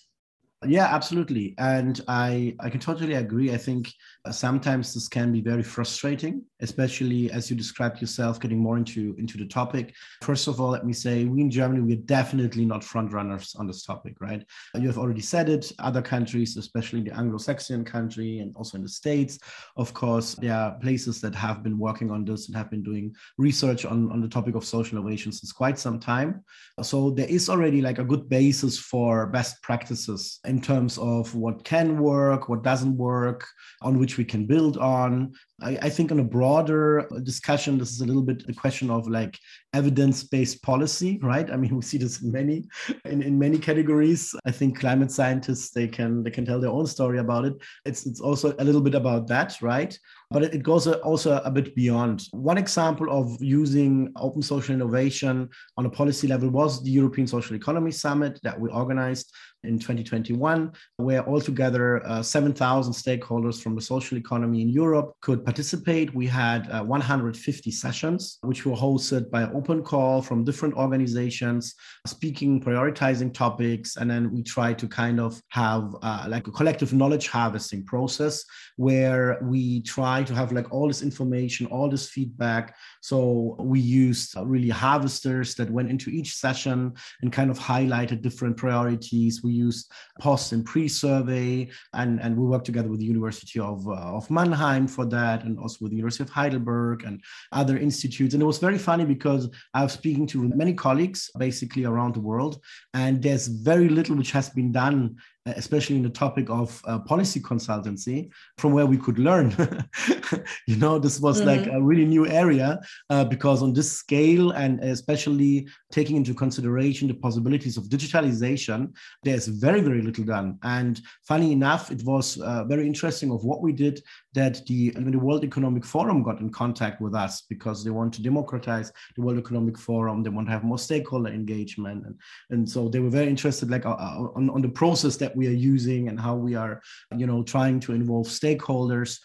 Yeah, 0.68 0.94
absolutely. 0.94 1.56
And 1.58 2.02
I, 2.10 2.54
I 2.60 2.70
can 2.70 2.82
totally 2.82 3.14
agree. 3.14 3.54
I 3.54 3.58
think 3.58 3.94
uh, 4.26 4.32
sometimes 4.34 4.94
this 4.94 5.08
can 5.08 5.32
be 5.32 5.40
very 5.40 5.64
frustrating, 5.64 6.44
especially 6.60 7.32
as 7.32 7.50
you 7.50 7.56
described 7.56 8.02
yourself 8.02 8.42
getting 8.42 8.60
more 8.60 8.76
into, 8.76 9.16
into 9.18 9.38
the 9.38 9.46
topic. 9.46 9.94
First 10.22 10.50
of 10.50 10.60
all, 10.60 10.72
let 10.72 10.86
me 10.86 10.92
say 10.92 11.24
we 11.24 11.40
in 11.40 11.50
Germany, 11.50 11.80
we're 11.80 12.04
definitely 12.04 12.66
not 12.66 12.84
front 12.84 13.14
runners 13.14 13.56
on 13.58 13.68
this 13.68 13.86
topic, 13.86 14.18
right? 14.20 14.44
You 14.76 14.88
have 14.88 14.98
already 14.98 15.22
said 15.22 15.48
it. 15.48 15.72
Other 15.80 16.02
countries, 16.02 16.58
especially 16.58 17.04
the 17.04 17.16
Anglo-Saxon 17.16 17.86
country 17.86 18.40
and 18.40 18.54
also 18.58 18.76
in 18.76 18.84
the 18.84 18.90
States, 18.90 19.40
of 19.78 19.94
course, 19.94 20.36
there 20.36 20.56
are 20.56 20.78
places 20.80 21.22
that 21.22 21.36
have 21.36 21.64
been 21.64 21.80
working 21.80 22.12
on 22.12 22.26
this 22.26 22.48
and 22.48 22.58
have 22.58 22.70
been 22.70 22.84
doing 22.84 23.16
research 23.38 23.86
on, 23.86 24.12
on 24.12 24.20
the 24.20 24.28
topic 24.28 24.56
of 24.56 24.66
social 24.66 24.98
innovation 24.98 25.32
since 25.32 25.54
quite 25.54 25.80
some 25.80 26.02
time. 26.02 26.44
So 26.82 27.12
there 27.12 27.30
is 27.30 27.48
already 27.50 27.82
like 27.82 28.00
a 28.00 28.04
good 28.04 28.28
basis 28.28 28.78
for 28.78 29.28
best 29.28 29.62
practices 29.64 30.42
in 30.50 30.60
terms 30.60 30.98
of 30.98 31.34
what 31.36 31.64
can 31.64 32.00
work, 32.00 32.50
what 32.50 32.64
doesn't 32.64 32.98
work, 32.98 33.48
on 33.82 34.00
which 34.00 34.18
we 34.18 34.26
can 34.26 34.46
build 34.46 34.78
on. 34.78 35.32
I, 35.62 35.78
I, 35.84 35.90
think 35.90 36.12
on 36.12 36.20
a 36.20 36.24
broader 36.24 37.08
discussion, 37.24 37.78
this 37.78 37.92
is 37.92 38.02
a 38.02 38.06
little 38.06 38.24
bit 38.24 38.48
the 38.48 38.54
question 38.54 38.90
of 38.90 39.08
like 39.08 39.38
evidence-based 39.74 40.64
policy, 40.64 41.20
right? 41.22 41.50
I 41.52 41.56
mean, 41.56 41.76
we 41.78 41.84
see 41.84 42.00
this 42.00 42.22
in 42.24 42.32
many 42.32 42.64
in, 43.06 43.22
in 43.22 43.38
many 43.38 43.60
categories. 43.60 44.34
I 44.46 44.52
think 44.52 44.80
climate 44.80 45.12
scientists 45.12 45.70
they 45.70 45.88
can 45.88 46.24
they 46.24 46.32
can 46.32 46.46
tell 46.46 46.60
their 46.60 46.72
own 46.72 46.88
story 46.88 47.20
about 47.20 47.46
it. 47.46 47.54
It's 47.86 48.06
it's 48.06 48.22
also 48.22 48.56
a 48.58 48.64
little 48.64 48.82
bit 48.82 48.96
about 48.96 49.28
that, 49.28 49.62
right? 49.62 49.98
But 50.32 50.44
it 50.44 50.62
goes 50.62 50.88
also 50.88 51.42
a 51.44 51.50
bit 51.50 51.76
beyond. 51.76 52.28
One 52.32 52.58
example 52.58 53.10
of 53.10 53.42
using 53.42 54.12
open 54.16 54.42
social 54.42 54.76
innovation 54.76 55.50
on 55.78 55.86
a 55.86 55.90
policy 55.90 56.28
level 56.28 56.50
was 56.50 56.84
the 56.84 56.92
European 56.92 57.26
Social 57.26 57.56
Economy 57.56 57.92
Summit 57.92 58.40
that 58.44 58.60
we 58.60 58.70
organized 58.70 59.34
in 59.64 59.78
2021, 59.78 60.72
where 60.98 61.28
altogether 61.28 62.06
uh, 62.08 62.22
7,000 62.22 62.94
stakeholders 62.94 63.62
from 63.62 63.76
the 63.76 63.82
social 63.82 64.18
economy 64.18 64.62
in 64.62 64.70
Europe 64.70 65.14
could 65.22 65.44
participate. 65.44 66.14
We 66.14 66.28
had 66.28 66.70
uh, 66.70 66.84
150 66.84 67.72
sessions, 67.72 68.38
which 68.42 68.66
were 68.66 68.76
hosted 68.76 69.30
by 69.30 69.44
open 69.52 69.84
call 69.84 70.22
from 70.22 70.46
different 70.46 70.76
organizations, 70.76 71.76
speaking, 72.08 72.62
prioritizing 72.62 73.34
topics, 73.34 73.98
and 73.98 74.10
then 74.10 74.32
we 74.32 74.44
tried 74.44 74.80
to 74.80 74.88
kind 74.88 75.20
of 75.20 75.42
have 75.50 75.94
uh, 76.02 76.26
like 76.30 76.48
a 76.48 76.52
collective 76.52 76.94
knowledge 76.94 77.28
harvesting 77.28 77.84
process 77.86 78.46
where 78.78 79.40
we 79.42 79.82
try 79.82 80.19
to 80.26 80.36
have 80.36 80.52
like 80.52 80.72
all 80.72 80.88
this 80.88 81.02
information, 81.02 81.66
all 81.68 81.90
this 81.90 82.10
feedback. 82.10 82.76
So 83.02 83.56
we 83.60 83.80
used 83.80 84.38
uh, 84.38 84.46
really 84.46 84.70
harvesters 84.70 85.56
that 85.56 85.70
went 85.70 85.90
into 85.90 86.10
each 86.10 86.36
session 86.36 86.94
and 87.22 87.32
kind 87.32 87.50
of 87.50 87.60
highlighted 87.60 88.22
different 88.22 88.58
priorities. 88.58 89.42
We 89.44 89.54
used 89.54 89.92
post 90.20 90.52
and 90.52 90.66
pre-survey, 90.66 91.70
and, 91.94 92.22
and 92.22 92.38
we 92.38 92.46
worked 92.46 92.66
together 92.66 92.90
with 92.90 93.00
the 93.00 93.06
University 93.06 93.60
of, 93.60 93.88
uh, 93.88 93.92
of 93.92 94.30
Mannheim 94.30 94.88
for 94.88 95.06
that, 95.06 95.44
and 95.44 95.58
also 95.60 95.78
with 95.82 95.92
the 95.92 95.98
University 95.98 96.24
of 96.24 96.30
Heidelberg 96.30 97.04
and 97.04 97.22
other 97.52 97.78
institutes. 97.78 98.34
And 98.34 98.44
it 98.44 98.46
was 98.46 98.60
very 98.60 98.78
funny 98.78 99.06
because 99.06 99.50
I 99.74 99.84
was 99.84 99.94
speaking 99.94 100.28
to 100.28 100.50
many 100.50 100.74
colleagues 100.74 101.30
basically 101.38 101.86
around 101.86 102.16
the 102.16 102.22
world, 102.22 102.62
and 102.94 103.22
there's 103.22 103.48
very 103.48 103.90
little 103.90 104.16
which 104.16 104.32
has 104.32 104.50
been 104.50 104.72
done 104.72 105.18
especially 105.46 105.96
in 105.96 106.04
the 106.04 106.10
topic 106.10 106.50
of 106.50 106.82
uh, 106.86 107.00
policy 107.00 107.40
consultancy, 107.40 108.30
from 108.58 108.74
where 108.74 108.86
we 108.86 108.98
could 108.98 109.20
learn. 109.20 109.56
you 110.68 110.76
know, 110.76 111.00
this 111.00 111.20
was 111.20 111.42
mm-hmm. 111.42 111.48
like 111.48 111.68
a 111.68 111.82
really 111.82 112.06
new 112.06 112.28
area 112.28 112.80
uh, 113.10 113.26
because 113.26 113.62
on 113.64 113.74
this 113.74 113.92
scale, 113.92 114.52
and 114.52 114.80
especially 114.84 115.68
taking 115.92 116.16
into 116.16 116.34
consideration 116.34 117.08
the 117.08 117.14
possibilities 117.14 117.78
of 117.78 117.86
digitalization, 117.86 118.94
there's 119.24 119.48
very, 119.48 119.82
very 119.82 120.02
little 120.02 120.24
done. 120.24 120.58
And 120.64 121.02
funny 121.28 121.52
enough, 121.52 121.92
it 121.92 122.04
was 122.04 122.40
uh, 122.40 122.64
very 122.66 122.86
interesting 122.86 123.32
of 123.32 123.44
what 123.44 123.62
we 123.62 123.74
did 123.74 124.02
that 124.34 124.66
the, 124.68 124.92
the 124.92 125.18
World 125.18 125.44
Economic 125.44 125.86
Forum 125.86 126.24
got 126.24 126.40
in 126.40 126.50
contact 126.50 127.02
with 127.02 127.16
us 127.16 127.42
because 127.50 127.84
they 127.84 127.90
want 127.90 128.14
to 128.14 128.22
democratize 128.22 128.92
the 129.16 129.22
World 129.22 129.40
Economic 129.40 129.78
Forum. 129.78 130.24
They 130.24 130.30
want 130.30 130.48
to 130.48 130.54
have 130.54 130.64
more 130.64 130.78
stakeholder 130.78 131.30
engagement. 131.30 132.06
And, 132.06 132.16
and 132.50 132.70
so 132.70 132.90
they 132.90 133.00
were 133.00 133.10
very 133.10 133.28
interested 133.28 133.72
like 133.72 133.86
uh, 133.86 133.92
uh, 133.92 134.28
on, 134.36 134.50
on 134.50 134.62
the 134.62 134.70
process 134.70 135.18
that 135.18 135.36
we 135.36 135.48
are 135.48 135.52
using 135.52 136.10
and 136.10 136.20
how 136.20 136.36
we 136.36 136.56
are, 136.56 136.82
you 137.16 137.28
know, 137.28 137.44
trying 137.44 137.80
to 137.82 137.94
involve 137.94 138.28
stakeholders 138.28 139.20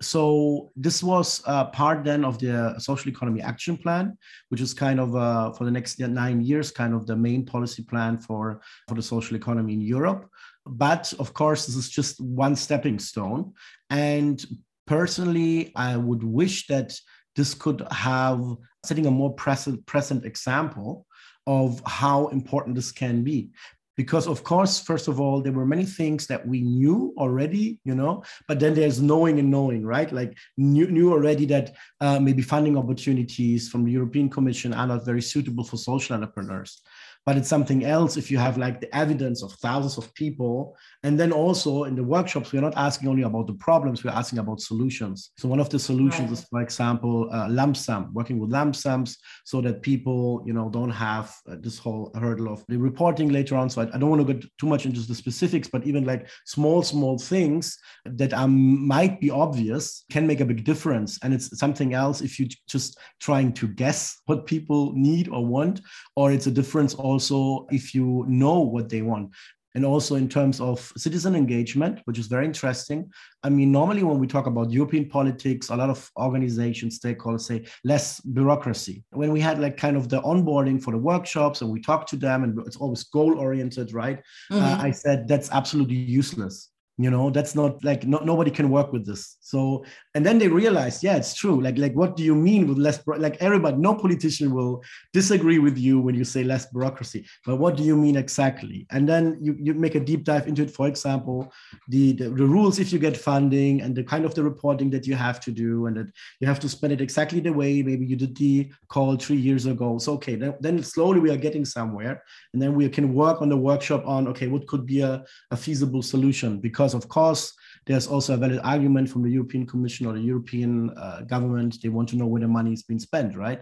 so 0.00 0.72
this 0.76 1.02
was 1.02 1.42
uh, 1.46 1.66
part 1.66 2.04
then 2.04 2.24
of 2.24 2.38
the 2.38 2.74
social 2.78 3.10
economy 3.10 3.40
action 3.40 3.76
plan 3.76 4.16
which 4.48 4.60
is 4.60 4.74
kind 4.74 4.98
of 4.98 5.14
uh, 5.14 5.52
for 5.52 5.64
the 5.64 5.70
next 5.70 6.00
nine 6.00 6.40
years 6.40 6.70
kind 6.70 6.94
of 6.94 7.06
the 7.06 7.16
main 7.16 7.46
policy 7.46 7.82
plan 7.82 8.18
for 8.18 8.60
for 8.88 8.94
the 8.94 9.02
social 9.02 9.36
economy 9.36 9.72
in 9.72 9.80
europe. 9.80 10.28
But 10.66 11.12
of 11.18 11.34
course 11.34 11.66
this 11.66 11.76
is 11.76 11.90
just 11.90 12.20
one 12.20 12.56
stepping 12.56 12.98
stone. 12.98 13.52
And 13.90 14.44
personally 14.86 15.72
i 15.76 15.96
would 15.96 16.22
wish 16.22 16.66
that 16.66 16.92
this 17.36 17.54
could 17.54 17.82
have 17.90 18.40
setting 18.84 19.06
a 19.06 19.10
more 19.10 19.32
present 19.34 19.84
present 19.86 20.24
example 20.24 21.06
of 21.46 21.82
how 21.86 22.28
important 22.28 22.74
this 22.74 22.92
can 22.92 23.22
be 23.22 23.50
because 23.96 24.26
of 24.26 24.42
course 24.42 24.80
first 24.80 25.08
of 25.08 25.20
all 25.20 25.40
there 25.40 25.52
were 25.52 25.66
many 25.66 25.84
things 25.84 26.26
that 26.26 26.46
we 26.46 26.60
knew 26.60 27.14
already 27.16 27.78
you 27.84 27.94
know 27.94 28.22
but 28.48 28.58
then 28.60 28.74
there's 28.74 29.00
knowing 29.00 29.38
and 29.38 29.50
knowing 29.50 29.84
right? 29.84 30.12
Like 30.12 30.36
knew, 30.56 30.90
knew 30.90 31.12
already 31.12 31.46
that 31.46 31.74
uh, 32.00 32.18
maybe 32.20 32.42
funding 32.42 32.76
opportunities 32.76 33.68
from 33.68 33.84
the 33.84 33.92
european 33.92 34.28
commission 34.28 34.72
are 34.74 34.86
not 34.86 35.04
very 35.04 35.22
suitable 35.22 35.64
for 35.64 35.76
social 35.76 36.14
entrepreneurs 36.14 36.82
but 37.26 37.36
it's 37.38 37.48
something 37.48 37.84
else 37.84 38.16
if 38.16 38.30
you 38.30 38.38
have 38.38 38.58
like 38.58 38.80
the 38.80 38.94
evidence 38.94 39.42
of 39.42 39.52
thousands 39.54 39.96
of 39.96 40.12
people. 40.14 40.76
And 41.02 41.18
then 41.18 41.32
also 41.32 41.84
in 41.84 41.94
the 41.94 42.04
workshops 42.04 42.52
we're 42.52 42.60
not 42.60 42.76
asking 42.76 43.08
only 43.08 43.22
about 43.22 43.46
the 43.46 43.54
problems 43.54 44.04
we're 44.04 44.10
asking 44.10 44.38
about 44.38 44.60
solutions. 44.60 45.30
So 45.38 45.48
one 45.48 45.60
of 45.60 45.70
the 45.70 45.78
solutions 45.78 46.28
right. 46.28 46.38
is 46.38 46.44
for 46.44 46.60
example 46.60 47.28
uh, 47.32 47.48
lump 47.48 47.76
sum 47.76 48.12
working 48.12 48.38
with 48.38 48.50
lump 48.50 48.76
sums 48.76 49.18
so 49.44 49.60
that 49.62 49.82
people 49.82 50.42
you 50.46 50.52
know 50.52 50.68
don't 50.68 50.90
have 50.90 51.34
uh, 51.50 51.56
this 51.60 51.78
whole 51.78 52.10
hurdle 52.14 52.52
of 52.52 52.64
the 52.68 52.76
reporting 52.76 53.30
later 53.30 53.56
on. 53.56 53.70
So 53.70 53.82
I, 53.82 53.94
I, 53.94 53.98
don't 53.98 54.10
want 54.10 54.26
to 54.26 54.34
get 54.34 54.44
too 54.58 54.66
much 54.66 54.84
into 54.84 55.00
the 55.00 55.14
specifics 55.14 55.68
but 55.68 55.86
even 55.86 56.04
like 56.04 56.28
small 56.44 56.82
small 56.82 57.18
things 57.18 57.78
that 58.04 58.34
um, 58.34 58.86
might 58.86 59.20
be 59.20 59.30
obvious 59.30 60.04
can 60.10 60.26
make 60.26 60.40
a 60.40 60.44
big 60.44 60.64
difference. 60.64 61.18
And 61.22 61.32
it's 61.32 61.58
something 61.58 61.94
else 61.94 62.20
if 62.20 62.38
you're 62.38 62.48
just 62.68 62.98
trying 63.20 63.52
to 63.54 63.68
guess 63.68 64.20
what 64.26 64.46
people 64.46 64.92
need 64.94 65.28
or 65.28 65.44
want 65.44 65.80
or 66.16 66.30
it's 66.30 66.46
a 66.46 66.50
difference 66.50 66.94
also 66.94 67.13
also 67.14 67.66
if 67.70 67.94
you 67.94 68.24
know 68.28 68.58
what 68.74 68.88
they 68.88 69.02
want 69.02 69.26
and 69.74 69.84
also 69.84 70.14
in 70.14 70.28
terms 70.28 70.60
of 70.60 70.92
citizen 70.96 71.34
engagement, 71.34 72.00
which 72.04 72.18
is 72.18 72.26
very 72.26 72.44
interesting. 72.44 73.10
I 73.42 73.48
mean, 73.50 73.72
normally 73.72 74.04
when 74.04 74.20
we 74.20 74.28
talk 74.28 74.46
about 74.46 74.70
European 74.70 75.08
politics, 75.08 75.68
a 75.70 75.76
lot 75.76 75.90
of 75.90 76.10
organizations, 76.16 77.00
stakeholders 77.00 77.40
say 77.42 77.64
less 77.82 78.20
bureaucracy. 78.20 79.02
When 79.10 79.32
we 79.32 79.40
had 79.40 79.58
like 79.58 79.76
kind 79.76 79.96
of 79.96 80.08
the 80.08 80.22
onboarding 80.22 80.80
for 80.80 80.92
the 80.92 80.98
workshops 80.98 81.60
and 81.60 81.70
we 81.70 81.80
talked 81.80 82.08
to 82.10 82.16
them 82.16 82.44
and 82.44 82.58
it's 82.66 82.76
always 82.76 83.02
goal 83.04 83.38
oriented, 83.38 83.92
right? 83.92 84.18
Uh, 84.50 84.54
mm-hmm. 84.54 84.64
Uh, 84.64 84.88
I 84.88 84.90
said 84.92 85.26
that's 85.26 85.50
absolutely 85.50 85.96
useless 85.96 86.70
you 86.96 87.10
know 87.10 87.28
that's 87.28 87.54
not 87.56 87.82
like 87.82 88.06
no, 88.06 88.18
nobody 88.18 88.50
can 88.50 88.70
work 88.70 88.92
with 88.92 89.04
this. 89.04 89.36
So 89.40 89.84
and 90.14 90.24
then 90.24 90.38
they 90.38 90.48
realized 90.48 91.02
yeah 91.02 91.16
it's 91.16 91.34
true. 91.34 91.60
Like 91.60 91.76
like 91.76 91.94
what 91.94 92.16
do 92.16 92.22
you 92.22 92.34
mean 92.34 92.68
with 92.68 92.78
less 92.78 93.00
like 93.06 93.36
everybody 93.40 93.76
no 93.76 93.94
politician 93.94 94.54
will 94.54 94.82
disagree 95.12 95.58
with 95.58 95.76
you 95.76 95.98
when 95.98 96.14
you 96.14 96.24
say 96.24 96.44
less 96.44 96.66
bureaucracy 96.66 97.26
but 97.44 97.56
what 97.56 97.76
do 97.76 97.82
you 97.82 97.96
mean 97.96 98.16
exactly? 98.16 98.86
And 98.90 99.08
then 99.08 99.38
you, 99.40 99.56
you 99.58 99.74
make 99.74 99.96
a 99.96 100.00
deep 100.00 100.24
dive 100.24 100.46
into 100.46 100.62
it. 100.62 100.70
For 100.70 100.86
example 100.86 101.52
the, 101.88 102.12
the, 102.12 102.28
the 102.30 102.46
rules 102.46 102.78
if 102.78 102.92
you 102.92 102.98
get 102.98 103.16
funding 103.16 103.80
and 103.82 103.96
the 103.96 104.04
kind 104.04 104.24
of 104.24 104.34
the 104.34 104.44
reporting 104.44 104.90
that 104.90 105.06
you 105.06 105.14
have 105.14 105.40
to 105.40 105.50
do 105.50 105.86
and 105.86 105.96
that 105.96 106.06
you 106.40 106.46
have 106.46 106.60
to 106.60 106.68
spend 106.68 106.92
it 106.92 107.00
exactly 107.00 107.40
the 107.40 107.52
way 107.52 107.82
maybe 107.82 108.06
you 108.06 108.16
did 108.16 108.36
the 108.36 108.70
call 108.88 109.16
three 109.16 109.36
years 109.36 109.66
ago. 109.66 109.98
So 109.98 110.12
okay 110.14 110.36
then, 110.36 110.54
then 110.60 110.82
slowly 110.82 111.18
we 111.18 111.30
are 111.30 111.36
getting 111.36 111.64
somewhere 111.64 112.22
and 112.52 112.62
then 112.62 112.74
we 112.74 112.88
can 112.88 113.14
work 113.14 113.42
on 113.42 113.48
the 113.48 113.56
workshop 113.56 114.06
on 114.06 114.28
okay 114.28 114.46
what 114.46 114.68
could 114.68 114.86
be 114.86 115.00
a, 115.00 115.24
a 115.50 115.56
feasible 115.56 116.02
solution 116.02 116.60
because 116.60 116.83
because 116.84 116.94
of 116.94 117.08
course 117.08 117.54
there's 117.86 118.06
also 118.06 118.34
a 118.34 118.36
valid 118.36 118.60
argument 118.62 119.08
from 119.08 119.22
the 119.22 119.30
European 119.30 119.66
Commission 119.66 120.06
or 120.06 120.12
the 120.12 120.20
European 120.20 120.90
uh, 120.90 121.22
government. 121.22 121.78
They 121.82 121.88
want 121.88 122.08
to 122.10 122.16
know 122.16 122.26
where 122.26 122.40
the 122.40 122.48
money 122.48 122.72
is 122.72 122.82
being 122.82 122.98
spent, 122.98 123.36
right? 123.36 123.60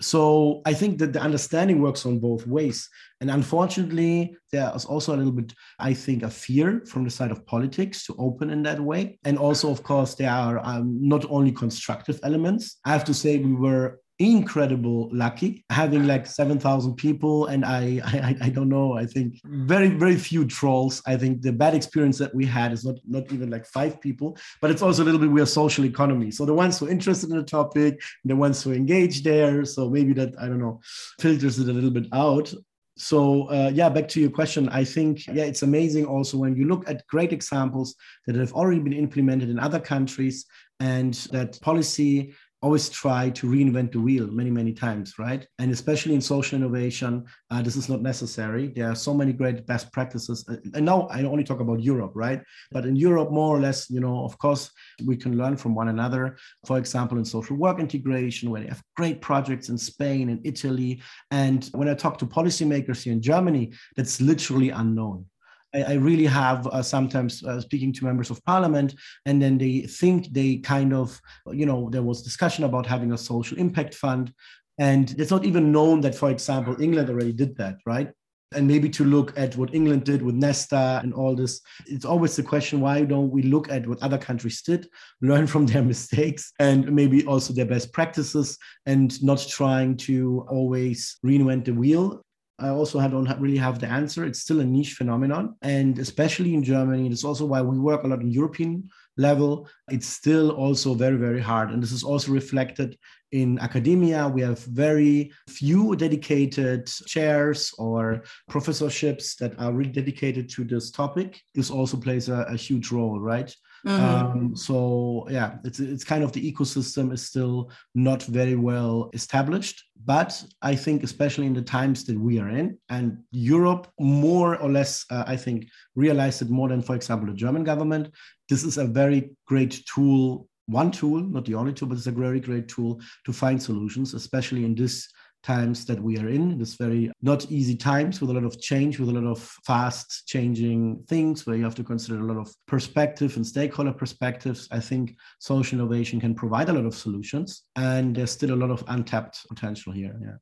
So 0.00 0.60
I 0.64 0.74
think 0.74 0.98
that 0.98 1.12
the 1.12 1.20
understanding 1.20 1.80
works 1.80 2.04
on 2.06 2.18
both 2.18 2.46
ways. 2.46 2.88
And 3.20 3.30
unfortunately, 3.30 4.36
there 4.52 4.72
is 4.74 4.84
also 4.84 5.14
a 5.14 5.18
little 5.18 5.32
bit, 5.32 5.52
I 5.78 5.94
think, 5.94 6.22
a 6.22 6.30
fear 6.30 6.82
from 6.86 7.04
the 7.04 7.10
side 7.10 7.30
of 7.30 7.46
politics 7.46 8.06
to 8.06 8.14
open 8.18 8.50
in 8.50 8.62
that 8.64 8.80
way. 8.80 9.18
And 9.24 9.38
also, 9.38 9.70
of 9.70 9.82
course, 9.82 10.14
there 10.14 10.30
are 10.30 10.58
um, 10.64 10.98
not 11.00 11.24
only 11.30 11.52
constructive 11.52 12.18
elements. 12.22 12.80
I 12.84 12.90
have 12.90 13.04
to 13.04 13.14
say, 13.14 13.38
we 13.38 13.54
were 13.54 14.00
incredible 14.20 15.08
lucky 15.12 15.64
having 15.70 16.06
like 16.06 16.24
7000 16.24 16.94
people 16.94 17.46
and 17.46 17.64
I, 17.64 18.00
I 18.04 18.36
i 18.42 18.48
don't 18.48 18.68
know 18.68 18.92
i 18.92 19.06
think 19.06 19.40
very 19.44 19.88
very 19.88 20.16
few 20.16 20.46
trolls. 20.46 21.02
I 21.06 21.16
think 21.16 21.42
the 21.42 21.52
bad 21.52 21.74
experience 21.74 22.18
that 22.18 22.34
we 22.34 22.44
had 22.46 22.72
is 22.72 22.84
not 22.84 22.96
not 23.06 23.32
even 23.32 23.50
like 23.50 23.66
five 23.66 24.00
people 24.00 24.36
but 24.60 24.70
it's 24.70 24.82
also 24.82 25.02
a 25.02 25.06
little 25.06 25.20
bit 25.20 25.30
we're 25.30 25.46
social 25.46 25.84
economy. 25.84 26.30
So 26.30 26.44
the 26.44 26.54
ones 26.54 26.78
who 26.78 26.86
are 26.86 26.90
interested 26.90 27.30
in 27.30 27.36
the 27.36 27.42
topic 27.42 28.00
the 28.24 28.36
ones 28.36 28.62
who 28.62 28.72
engage 28.72 29.22
there 29.22 29.64
so 29.64 29.90
maybe 29.90 30.12
that 30.14 30.34
i 30.40 30.46
don't 30.46 30.60
know 30.60 30.80
filters 31.20 31.58
it 31.58 31.68
a 31.68 31.72
little 31.72 31.90
bit 31.90 32.06
out. 32.12 32.52
So 32.96 33.48
uh, 33.48 33.70
yeah 33.74 33.88
back 33.88 34.06
to 34.08 34.20
your 34.20 34.30
question. 34.30 34.68
I 34.68 34.84
think 34.84 35.26
yeah 35.26 35.44
it's 35.44 35.62
amazing 35.62 36.04
also 36.06 36.38
when 36.38 36.56
you 36.56 36.66
look 36.66 36.88
at 36.88 37.06
great 37.06 37.32
examples 37.32 37.96
that 38.26 38.36
have 38.36 38.52
already 38.52 38.80
been 38.80 38.92
implemented 38.92 39.48
in 39.50 39.58
other 39.58 39.80
countries 39.80 40.46
and 40.80 41.14
that 41.32 41.60
policy 41.60 42.34
always 42.64 42.88
try 42.88 43.28
to 43.28 43.46
reinvent 43.46 43.92
the 43.92 44.00
wheel 44.00 44.26
many, 44.26 44.50
many 44.50 44.72
times, 44.72 45.18
right? 45.18 45.46
And 45.58 45.70
especially 45.70 46.14
in 46.14 46.22
social 46.22 46.56
innovation, 46.58 47.26
uh, 47.50 47.60
this 47.60 47.76
is 47.76 47.90
not 47.90 48.00
necessary. 48.00 48.72
There 48.74 48.90
are 48.90 48.94
so 48.94 49.12
many 49.12 49.34
great 49.34 49.66
best 49.66 49.92
practices. 49.92 50.46
Uh, 50.48 50.56
and 50.72 50.86
now 50.86 51.06
I 51.08 51.24
only 51.24 51.44
talk 51.44 51.60
about 51.60 51.82
Europe, 51.82 52.12
right? 52.14 52.40
But 52.72 52.86
in 52.86 52.96
Europe, 52.96 53.30
more 53.30 53.54
or 53.54 53.60
less, 53.60 53.90
you 53.90 54.00
know, 54.00 54.24
of 54.24 54.38
course, 54.38 54.70
we 55.04 55.14
can 55.14 55.36
learn 55.36 55.58
from 55.58 55.74
one 55.74 55.88
another. 55.88 56.38
For 56.66 56.78
example, 56.78 57.18
in 57.18 57.26
social 57.26 57.56
work 57.56 57.78
integration, 57.80 58.50
where 58.50 58.62
they 58.62 58.68
have 58.68 58.82
great 58.96 59.20
projects 59.20 59.68
in 59.68 59.76
Spain 59.76 60.30
and 60.30 60.40
Italy. 60.46 61.02
And 61.30 61.68
when 61.74 61.90
I 61.90 61.94
talk 61.94 62.16
to 62.18 62.26
policymakers 62.26 63.02
here 63.02 63.12
in 63.12 63.20
Germany, 63.20 63.72
that's 63.94 64.22
literally 64.22 64.70
unknown. 64.70 65.26
I, 65.74 65.94
really 65.94 66.26
have 66.26 66.66
uh, 66.68 66.82
sometimes 66.82 67.42
uh, 67.44 67.60
speaking 67.60 67.92
to 67.94 68.04
members 68.04 68.30
of 68.30 68.44
parliament, 68.44 68.94
and 69.26 69.42
then 69.42 69.58
they 69.58 69.80
think 69.80 70.32
they 70.32 70.58
kind 70.58 70.92
of, 70.92 71.20
you 71.52 71.66
know, 71.66 71.88
there 71.90 72.02
was 72.02 72.22
discussion 72.22 72.64
about 72.64 72.86
having 72.86 73.12
a 73.12 73.18
social 73.18 73.58
impact 73.58 73.94
fund, 73.94 74.32
and 74.78 75.14
it's 75.18 75.30
not 75.30 75.44
even 75.44 75.72
known 75.72 76.00
that, 76.02 76.14
for 76.14 76.30
example, 76.30 76.80
England 76.80 77.10
already 77.10 77.32
did 77.32 77.56
that, 77.56 77.76
right? 77.86 78.10
and 78.54 78.66
maybe 78.66 78.88
to 78.88 79.04
look 79.04 79.36
at 79.38 79.56
what 79.56 79.74
England 79.74 80.04
did 80.04 80.22
with 80.22 80.34
Nesta 80.34 81.00
and 81.02 81.12
all 81.12 81.34
this. 81.34 81.60
It's 81.86 82.04
always 82.04 82.36
the 82.36 82.42
question 82.42 82.80
why 82.80 83.02
don't 83.02 83.30
we 83.30 83.42
look 83.42 83.70
at 83.70 83.86
what 83.86 84.02
other 84.02 84.18
countries 84.18 84.62
did, 84.62 84.88
learn 85.20 85.46
from 85.46 85.66
their 85.66 85.82
mistakes, 85.82 86.52
and 86.58 86.90
maybe 86.92 87.24
also 87.26 87.52
their 87.52 87.66
best 87.66 87.92
practices, 87.92 88.58
and 88.86 89.22
not 89.22 89.44
trying 89.48 89.96
to 89.98 90.46
always 90.48 91.18
reinvent 91.24 91.66
the 91.66 91.74
wheel. 91.74 92.24
I 92.58 92.68
also 92.68 93.00
don't 93.08 93.40
really 93.40 93.56
have 93.56 93.80
the 93.80 93.88
answer. 93.88 94.24
It's 94.24 94.40
still 94.40 94.60
a 94.60 94.64
niche 94.64 94.94
phenomenon. 94.94 95.56
And 95.62 95.98
especially 95.98 96.54
in 96.54 96.62
Germany, 96.62 97.08
it's 97.08 97.24
also 97.24 97.46
why 97.46 97.62
we 97.62 97.78
work 97.78 98.04
a 98.04 98.06
lot 98.06 98.20
in 98.20 98.30
European 98.30 98.88
level. 99.16 99.68
It's 99.88 100.06
still 100.06 100.50
also 100.50 100.94
very, 100.94 101.16
very 101.16 101.40
hard. 101.40 101.70
And 101.70 101.82
this 101.82 101.92
is 101.92 102.04
also 102.04 102.32
reflected 102.32 102.96
in 103.32 103.58
academia. 103.58 104.28
We 104.28 104.42
have 104.42 104.60
very 104.64 105.32
few 105.48 105.96
dedicated 105.96 106.86
chairs 106.86 107.74
or 107.78 108.22
professorships 108.48 109.36
that 109.36 109.58
are 109.58 109.72
really 109.72 109.90
dedicated 109.90 110.48
to 110.50 110.64
this 110.64 110.90
topic. 110.90 111.40
This 111.54 111.70
also 111.70 111.96
plays 111.96 112.28
a, 112.28 112.46
a 112.48 112.56
huge 112.56 112.92
role, 112.92 113.18
right? 113.20 113.54
Mm-hmm. 113.86 114.02
Um, 114.02 114.56
so 114.56 115.26
yeah, 115.28 115.56
it's 115.62 115.78
it's 115.78 116.04
kind 116.04 116.24
of 116.24 116.32
the 116.32 116.52
ecosystem 116.52 117.12
is 117.12 117.26
still 117.26 117.70
not 117.94 118.22
very 118.22 118.56
well 118.56 119.10
established. 119.12 119.84
But 120.06 120.42
I 120.62 120.74
think, 120.74 121.02
especially 121.02 121.46
in 121.46 121.54
the 121.54 121.62
times 121.62 122.04
that 122.04 122.18
we 122.18 122.38
are 122.38 122.48
in, 122.48 122.78
and 122.88 123.18
Europe 123.30 123.88
more 123.98 124.56
or 124.56 124.70
less, 124.70 125.04
uh, 125.10 125.24
I 125.26 125.36
think, 125.36 125.66
realized 125.94 126.40
it 126.40 126.50
more 126.50 126.68
than, 126.68 126.82
for 126.82 126.94
example, 126.94 127.28
the 127.28 127.34
German 127.34 127.64
government. 127.64 128.10
This 128.48 128.64
is 128.64 128.78
a 128.78 128.84
very 128.84 129.30
great 129.46 129.80
tool 129.86 130.48
one 130.66 130.90
tool, 130.90 131.20
not 131.20 131.44
the 131.44 131.54
only 131.54 131.72
tool, 131.72 131.88
but 131.88 131.98
it's 131.98 132.06
a 132.06 132.12
very 132.12 132.40
great 132.40 132.68
tool 132.68 133.00
to 133.24 133.32
find 133.32 133.62
solutions, 133.62 134.14
especially 134.14 134.64
in 134.64 134.74
this 134.74 135.08
times 135.42 135.84
that 135.84 136.02
we 136.02 136.18
are 136.18 136.28
in, 136.28 136.58
this 136.58 136.74
very 136.74 137.12
not 137.20 137.50
easy 137.50 137.76
times 137.76 138.20
with 138.20 138.30
a 138.30 138.32
lot 138.32 138.44
of 138.44 138.58
change, 138.60 138.98
with 138.98 139.10
a 139.10 139.12
lot 139.12 139.30
of 139.30 139.38
fast 139.66 140.26
changing 140.26 141.04
things 141.06 141.46
where 141.46 141.54
you 141.54 141.62
have 141.62 141.74
to 141.74 141.84
consider 141.84 142.18
a 142.18 142.24
lot 142.24 142.38
of 142.38 142.50
perspective 142.66 143.36
and 143.36 143.46
stakeholder 143.46 143.92
perspectives. 143.92 144.66
I 144.70 144.80
think 144.80 145.16
social 145.38 145.78
innovation 145.78 146.18
can 146.18 146.34
provide 146.34 146.70
a 146.70 146.72
lot 146.72 146.86
of 146.86 146.94
solutions, 146.94 147.64
and 147.76 148.16
there's 148.16 148.30
still 148.30 148.54
a 148.54 148.56
lot 148.56 148.70
of 148.70 148.82
untapped 148.88 149.46
potential 149.48 149.92
here. 149.92 150.18
Yeah. 150.20 150.36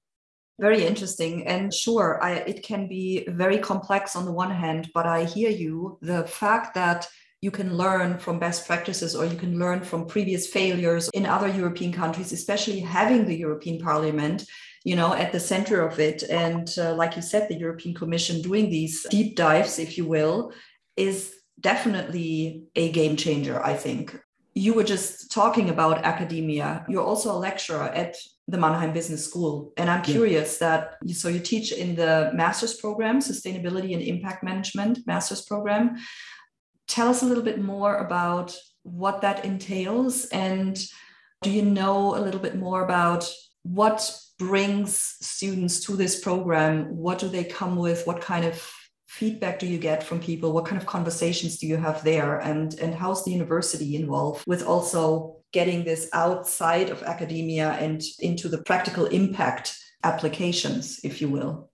Very 0.60 0.86
interesting. 0.86 1.48
And 1.48 1.74
sure, 1.74 2.22
I, 2.22 2.34
it 2.34 2.62
can 2.62 2.86
be 2.86 3.24
very 3.26 3.58
complex 3.58 4.14
on 4.14 4.24
the 4.24 4.32
one 4.32 4.52
hand, 4.52 4.90
but 4.94 5.06
I 5.06 5.24
hear 5.24 5.50
you. 5.50 5.98
The 6.02 6.24
fact 6.24 6.74
that 6.74 7.08
you 7.42 7.50
can 7.50 7.76
learn 7.76 8.18
from 8.18 8.38
best 8.38 8.66
practices 8.66 9.14
or 9.14 9.26
you 9.26 9.36
can 9.36 9.58
learn 9.58 9.82
from 9.82 10.06
previous 10.06 10.46
failures 10.46 11.10
in 11.12 11.26
other 11.26 11.48
European 11.48 11.92
countries, 11.92 12.32
especially 12.32 12.80
having 12.80 13.26
the 13.26 13.36
European 13.36 13.78
Parliament 13.78 14.46
you 14.84 14.96
know, 14.96 15.14
at 15.14 15.32
the 15.32 15.40
center 15.40 15.86
of 15.86 16.00
it. 16.00 16.22
And 16.24 16.72
uh, 16.78 16.94
like 16.94 17.16
you 17.16 17.22
said, 17.22 17.48
the 17.48 17.54
European 17.54 17.94
Commission 17.94 18.42
doing 18.42 18.70
these 18.70 19.06
deep 19.10 19.36
dives, 19.36 19.78
if 19.78 19.96
you 19.96 20.06
will, 20.06 20.52
is 20.96 21.34
definitely 21.60 22.64
a 22.74 22.90
game 22.90 23.16
changer, 23.16 23.62
I 23.62 23.74
think. 23.74 24.18
You 24.54 24.74
were 24.74 24.84
just 24.84 25.30
talking 25.30 25.70
about 25.70 26.04
academia. 26.04 26.84
You're 26.88 27.04
also 27.04 27.32
a 27.32 27.38
lecturer 27.38 27.84
at 27.84 28.16
the 28.48 28.58
Mannheim 28.58 28.92
Business 28.92 29.24
School. 29.24 29.72
And 29.76 29.88
I'm 29.88 30.02
curious 30.02 30.58
yeah. 30.60 30.68
that 30.68 30.94
you, 31.04 31.14
so 31.14 31.28
you 31.28 31.40
teach 31.40 31.72
in 31.72 31.94
the 31.94 32.32
master's 32.34 32.74
program, 32.74 33.20
Sustainability 33.20 33.94
and 33.94 34.02
Impact 34.02 34.42
Management 34.42 35.06
master's 35.06 35.42
program. 35.42 35.96
Tell 36.92 37.08
us 37.08 37.22
a 37.22 37.24
little 37.24 37.42
bit 37.42 37.58
more 37.58 37.96
about 37.96 38.54
what 38.82 39.22
that 39.22 39.46
entails. 39.46 40.26
And 40.26 40.78
do 41.40 41.48
you 41.48 41.62
know 41.62 42.14
a 42.14 42.20
little 42.20 42.38
bit 42.38 42.54
more 42.54 42.84
about 42.84 43.32
what 43.62 44.14
brings 44.38 45.16
students 45.22 45.80
to 45.86 45.96
this 45.96 46.20
program? 46.20 46.94
What 46.94 47.18
do 47.18 47.30
they 47.30 47.44
come 47.44 47.76
with? 47.76 48.06
What 48.06 48.20
kind 48.20 48.44
of 48.44 48.70
feedback 49.08 49.58
do 49.58 49.66
you 49.66 49.78
get 49.78 50.02
from 50.02 50.20
people? 50.20 50.52
What 50.52 50.66
kind 50.66 50.78
of 50.78 50.86
conversations 50.86 51.56
do 51.56 51.66
you 51.66 51.78
have 51.78 52.04
there? 52.04 52.40
And, 52.40 52.78
and 52.78 52.94
how's 52.94 53.24
the 53.24 53.30
university 53.30 53.96
involved 53.96 54.44
with 54.46 54.62
also 54.62 55.38
getting 55.50 55.84
this 55.84 56.10
outside 56.12 56.90
of 56.90 57.02
academia 57.04 57.70
and 57.80 58.02
into 58.20 58.50
the 58.50 58.62
practical 58.64 59.06
impact 59.06 59.78
applications, 60.04 61.00
if 61.04 61.22
you 61.22 61.30
will? 61.30 61.70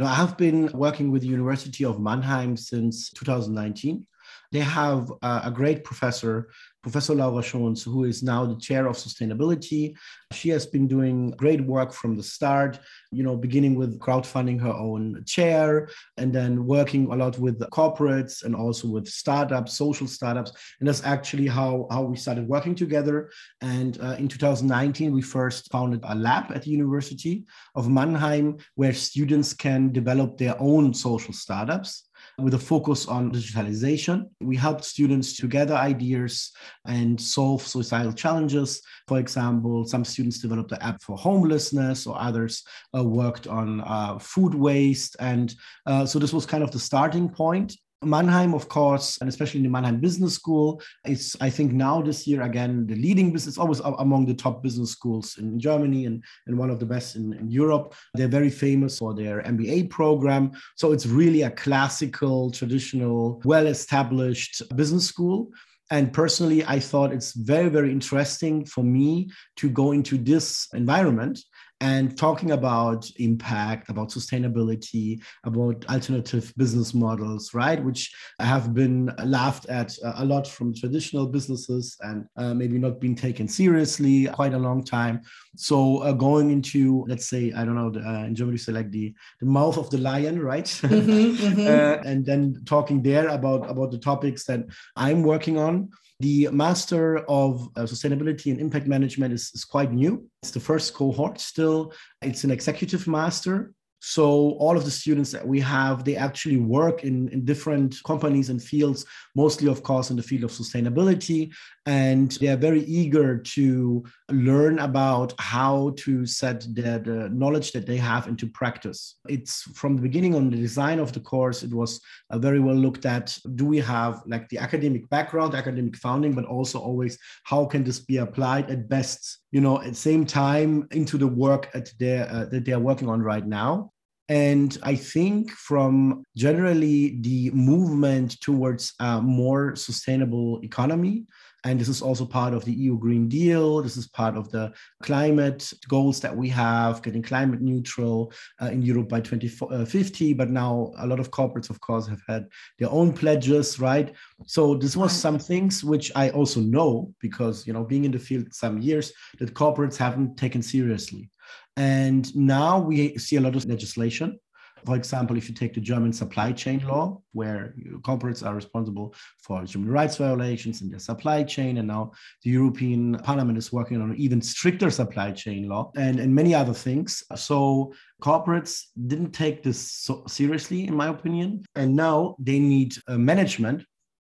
I 0.00 0.14
have 0.14 0.38
been 0.38 0.70
working 0.72 1.10
with 1.10 1.20
the 1.20 1.28
University 1.28 1.84
of 1.84 2.00
Mannheim 2.00 2.56
since 2.56 3.10
2019. 3.10 4.06
They 4.52 4.60
have 4.60 5.10
a 5.22 5.50
great 5.50 5.82
professor 5.82 6.48
Professor 6.82 7.14
Laura 7.14 7.42
Schons, 7.42 7.84
who 7.84 8.04
is 8.04 8.24
now 8.24 8.44
the 8.44 8.56
chair 8.56 8.88
of 8.88 8.96
sustainability. 8.96 9.94
She 10.32 10.48
has 10.48 10.66
been 10.66 10.88
doing 10.88 11.30
great 11.30 11.60
work 11.60 11.92
from 11.92 12.16
the 12.16 12.24
start, 12.24 12.80
you 13.12 13.22
know, 13.22 13.36
beginning 13.36 13.76
with 13.76 14.00
crowdfunding 14.00 14.60
her 14.60 14.72
own 14.72 15.22
chair 15.24 15.88
and 16.16 16.32
then 16.32 16.66
working 16.66 17.06
a 17.12 17.14
lot 17.14 17.38
with 17.38 17.60
corporates 17.70 18.42
and 18.42 18.56
also 18.56 18.88
with 18.88 19.06
startups, 19.06 19.74
social 19.74 20.08
startups. 20.08 20.52
And 20.80 20.88
that's 20.88 21.04
actually 21.04 21.46
how, 21.46 21.86
how 21.88 22.02
we 22.02 22.16
started 22.16 22.48
working 22.48 22.74
together. 22.74 23.30
And 23.60 24.00
uh, 24.02 24.16
in 24.18 24.26
2019, 24.26 25.12
we 25.12 25.22
first 25.22 25.70
founded 25.70 26.00
a 26.02 26.16
lab 26.16 26.50
at 26.50 26.62
the 26.62 26.70
University 26.70 27.44
of 27.76 27.88
Mannheim 27.88 28.58
where 28.74 28.92
students 28.92 29.54
can 29.54 29.92
develop 29.92 30.36
their 30.36 30.56
own 30.60 30.94
social 30.94 31.32
startups 31.32 32.08
with 32.38 32.54
a 32.54 32.58
focus 32.58 33.06
on 33.06 33.32
digitalization. 33.32 34.28
We 34.40 34.56
helped 34.56 34.84
students 34.84 35.36
to 35.36 35.46
gather 35.46 35.74
ideas 35.74 36.52
and 36.86 37.20
solve 37.20 37.62
societal 37.62 38.12
challenges. 38.12 38.82
For 39.08 39.18
example, 39.18 39.84
some 39.86 40.04
students 40.04 40.38
developed 40.38 40.72
an 40.72 40.82
app 40.82 41.02
for 41.02 41.16
homelessness, 41.16 42.06
or 42.06 42.18
others 42.18 42.64
uh, 42.96 43.04
worked 43.04 43.46
on 43.46 43.80
uh, 43.82 44.18
food 44.18 44.54
waste. 44.54 45.16
And 45.20 45.54
uh, 45.86 46.06
so 46.06 46.18
this 46.18 46.32
was 46.32 46.46
kind 46.46 46.62
of 46.62 46.70
the 46.70 46.78
starting 46.78 47.28
point. 47.28 47.76
Mannheim, 48.02 48.54
of 48.54 48.68
course, 48.68 49.18
and 49.18 49.28
especially 49.28 49.58
in 49.58 49.64
the 49.64 49.70
Mannheim 49.70 50.00
Business 50.00 50.34
School, 50.34 50.80
is 51.04 51.36
I 51.40 51.50
think 51.50 51.72
now 51.72 52.02
this 52.02 52.26
year 52.26 52.42
again 52.42 52.86
the 52.86 52.96
leading 52.96 53.32
business, 53.32 53.58
always 53.58 53.80
among 53.80 54.26
the 54.26 54.34
top 54.34 54.62
business 54.62 54.90
schools 54.90 55.36
in 55.38 55.58
Germany 55.58 56.06
and, 56.06 56.22
and 56.46 56.58
one 56.58 56.70
of 56.70 56.78
the 56.78 56.86
best 56.86 57.16
in, 57.16 57.32
in 57.34 57.50
Europe. 57.50 57.94
They're 58.14 58.28
very 58.28 58.50
famous 58.50 58.98
for 58.98 59.14
their 59.14 59.42
MBA 59.42 59.90
program. 59.90 60.52
So 60.76 60.92
it's 60.92 61.06
really 61.06 61.42
a 61.42 61.50
classical, 61.50 62.50
traditional, 62.50 63.40
well 63.44 63.66
established 63.66 64.62
business 64.76 65.06
school. 65.06 65.50
And 65.90 66.10
personally, 66.10 66.64
I 66.64 66.80
thought 66.80 67.12
it's 67.12 67.34
very, 67.34 67.68
very 67.68 67.92
interesting 67.92 68.64
for 68.64 68.82
me 68.82 69.28
to 69.56 69.68
go 69.68 69.92
into 69.92 70.16
this 70.16 70.66
environment 70.72 71.38
and 71.82 72.16
talking 72.16 72.52
about 72.52 73.10
impact, 73.16 73.90
about 73.90 74.08
sustainability, 74.08 75.20
about 75.42 75.84
alternative 75.90 76.52
business 76.56 76.94
models, 76.94 77.52
right? 77.54 77.82
Which 77.82 78.14
have 78.38 78.72
been 78.72 79.12
laughed 79.24 79.66
at 79.66 79.92
a 80.04 80.24
lot 80.24 80.46
from 80.46 80.72
traditional 80.72 81.26
businesses 81.26 81.96
and 82.02 82.24
uh, 82.36 82.54
maybe 82.54 82.78
not 82.78 83.00
being 83.00 83.16
taken 83.16 83.48
seriously 83.48 84.26
quite 84.26 84.54
a 84.54 84.58
long 84.58 84.84
time. 84.84 85.22
So 85.56 85.98
uh, 85.98 86.12
going 86.12 86.52
into, 86.52 87.04
let's 87.08 87.28
say, 87.28 87.52
I 87.52 87.64
don't 87.64 87.74
know, 87.74 87.90
the, 87.90 88.00
uh, 88.00 88.26
in 88.26 88.36
Germany, 88.36 88.58
say 88.58 88.72
like 88.72 88.92
the, 88.92 89.12
the 89.40 89.46
mouth 89.46 89.76
of 89.76 89.90
the 89.90 89.98
lion, 89.98 90.40
right? 90.40 90.66
Mm-hmm, 90.66 91.46
mm-hmm. 91.46 91.62
Uh, 91.72 92.02
and 92.04 92.24
then 92.24 92.62
talking 92.64 93.02
there 93.02 93.28
about, 93.28 93.68
about 93.68 93.90
the 93.90 93.98
topics 93.98 94.44
that 94.44 94.60
I'm 94.94 95.22
working 95.22 95.58
on. 95.58 95.90
The 96.22 96.48
Master 96.52 97.18
of 97.28 97.68
uh, 97.74 97.80
Sustainability 97.82 98.52
and 98.52 98.60
Impact 98.60 98.86
Management 98.86 99.34
is, 99.34 99.50
is 99.56 99.64
quite 99.64 99.92
new. 99.92 100.24
It's 100.44 100.52
the 100.52 100.60
first 100.60 100.94
cohort 100.94 101.40
still. 101.40 101.92
It's 102.22 102.44
an 102.44 102.52
executive 102.52 103.08
master 103.08 103.74
so 104.04 104.56
all 104.58 104.76
of 104.76 104.84
the 104.84 104.90
students 104.90 105.30
that 105.30 105.46
we 105.46 105.60
have, 105.60 106.02
they 106.02 106.16
actually 106.16 106.56
work 106.56 107.04
in, 107.04 107.28
in 107.28 107.44
different 107.44 108.02
companies 108.04 108.50
and 108.50 108.60
fields, 108.60 109.06
mostly, 109.36 109.68
of 109.68 109.84
course, 109.84 110.10
in 110.10 110.16
the 110.16 110.24
field 110.24 110.42
of 110.42 110.50
sustainability. 110.50 111.52
And 111.86 112.32
they 112.32 112.48
are 112.48 112.56
very 112.56 112.80
eager 112.80 113.38
to 113.38 114.04
learn 114.28 114.80
about 114.80 115.34
how 115.38 115.94
to 115.98 116.26
set 116.26 116.62
the, 116.62 117.00
the 117.04 117.30
knowledge 117.32 117.70
that 117.72 117.86
they 117.86 117.96
have 117.96 118.26
into 118.26 118.48
practice. 118.48 119.18
It's 119.28 119.62
from 119.78 119.94
the 119.94 120.02
beginning 120.02 120.34
on 120.34 120.50
the 120.50 120.56
design 120.56 120.98
of 120.98 121.12
the 121.12 121.20
course, 121.20 121.62
it 121.62 121.72
was 121.72 122.00
uh, 122.30 122.38
very 122.38 122.58
well 122.58 122.74
looked 122.74 123.06
at. 123.06 123.38
Do 123.54 123.66
we 123.66 123.78
have 123.78 124.22
like 124.26 124.48
the 124.48 124.58
academic 124.58 125.08
background, 125.10 125.54
academic 125.54 125.96
founding, 125.96 126.32
but 126.32 126.44
also 126.44 126.80
always 126.80 127.16
how 127.44 127.66
can 127.66 127.84
this 127.84 128.00
be 128.00 128.16
applied 128.16 128.68
at 128.68 128.88
best 128.88 129.38
you 129.52 129.60
know 129.60 129.80
at 129.82 129.94
same 129.94 130.24
time 130.26 130.88
into 130.90 131.16
the 131.16 131.26
work 131.26 131.68
at 131.74 131.92
their, 132.00 132.28
uh, 132.30 132.46
that 132.46 132.64
they're 132.64 132.80
working 132.80 133.08
on 133.08 133.22
right 133.22 133.46
now 133.46 133.91
and 134.32 134.78
I 134.82 134.94
think 134.94 135.50
from 135.50 136.24
generally 136.34 137.18
the 137.20 137.50
movement 137.50 138.40
towards 138.40 138.94
a 138.98 139.20
more 139.20 139.76
sustainable 139.76 140.58
economy, 140.62 141.26
and 141.64 141.78
this 141.78 141.88
is 141.88 142.00
also 142.00 142.24
part 142.24 142.54
of 142.54 142.64
the 142.64 142.72
EU 142.72 142.98
Green 142.98 143.28
Deal. 143.28 143.82
This 143.82 143.98
is 143.98 144.08
part 144.08 144.34
of 144.38 144.50
the 144.50 144.72
climate 145.02 145.70
goals 145.86 146.18
that 146.20 146.34
we 146.34 146.48
have, 146.48 147.02
getting 147.02 147.20
climate 147.22 147.60
neutral 147.60 148.32
uh, 148.62 148.70
in 148.70 148.80
Europe 148.80 149.10
by 149.10 149.20
2050. 149.20 150.32
But 150.32 150.48
now 150.48 150.92
a 150.96 151.06
lot 151.06 151.20
of 151.20 151.30
corporates, 151.30 151.68
of 151.68 151.78
course, 151.82 152.06
have 152.08 152.22
had 152.26 152.48
their 152.78 152.90
own 152.90 153.12
pledges, 153.12 153.78
right? 153.78 154.14
So 154.46 154.76
this 154.76 154.96
was 154.96 155.12
some 155.12 155.38
things 155.38 155.84
which 155.84 156.10
I 156.16 156.30
also 156.30 156.60
know 156.60 157.12
because, 157.20 157.66
you 157.66 157.74
know, 157.74 157.84
being 157.84 158.06
in 158.06 158.12
the 158.12 158.18
field 158.18 158.54
some 158.54 158.80
years, 158.80 159.12
that 159.38 159.52
corporates 159.52 159.98
haven't 159.98 160.38
taken 160.38 160.62
seriously. 160.62 161.28
And 161.76 162.34
now 162.36 162.80
we 162.80 163.16
see 163.18 163.36
a 163.36 163.40
lot 163.40 163.56
of 163.56 163.64
legislation 163.64 164.38
For 164.84 164.96
example, 164.96 165.36
if 165.36 165.48
you 165.48 165.54
take 165.54 165.74
the 165.74 165.80
German 165.80 166.12
supply 166.12 166.52
chain 166.52 166.84
law, 166.86 167.20
where 167.32 167.74
corporates 168.00 168.44
are 168.44 168.54
responsible 168.54 169.14
for 169.40 169.62
human 169.64 169.90
rights 169.90 170.16
violations 170.16 170.82
in 170.82 170.90
their 170.90 170.98
supply 170.98 171.44
chain, 171.44 171.78
and 171.78 171.86
now 171.86 172.12
the 172.42 172.50
European 172.50 173.14
Parliament 173.18 173.58
is 173.58 173.72
working 173.72 174.02
on 174.02 174.10
an 174.10 174.16
even 174.16 174.42
stricter 174.42 174.90
supply 174.90 175.30
chain 175.30 175.68
law 175.68 175.92
and, 175.96 176.18
and 176.18 176.34
many 176.34 176.54
other 176.54 176.74
things. 176.74 177.22
So 177.36 177.92
corporates 178.20 178.86
didn't 179.06 179.32
take 179.32 179.62
this 179.62 179.78
so 179.92 180.24
seriously, 180.26 180.88
in 180.88 180.96
my 180.96 181.08
opinion. 181.08 181.64
And 181.76 181.94
now 181.94 182.36
they 182.38 182.58
need 182.58 182.94
a 183.06 183.16
management 183.16 183.84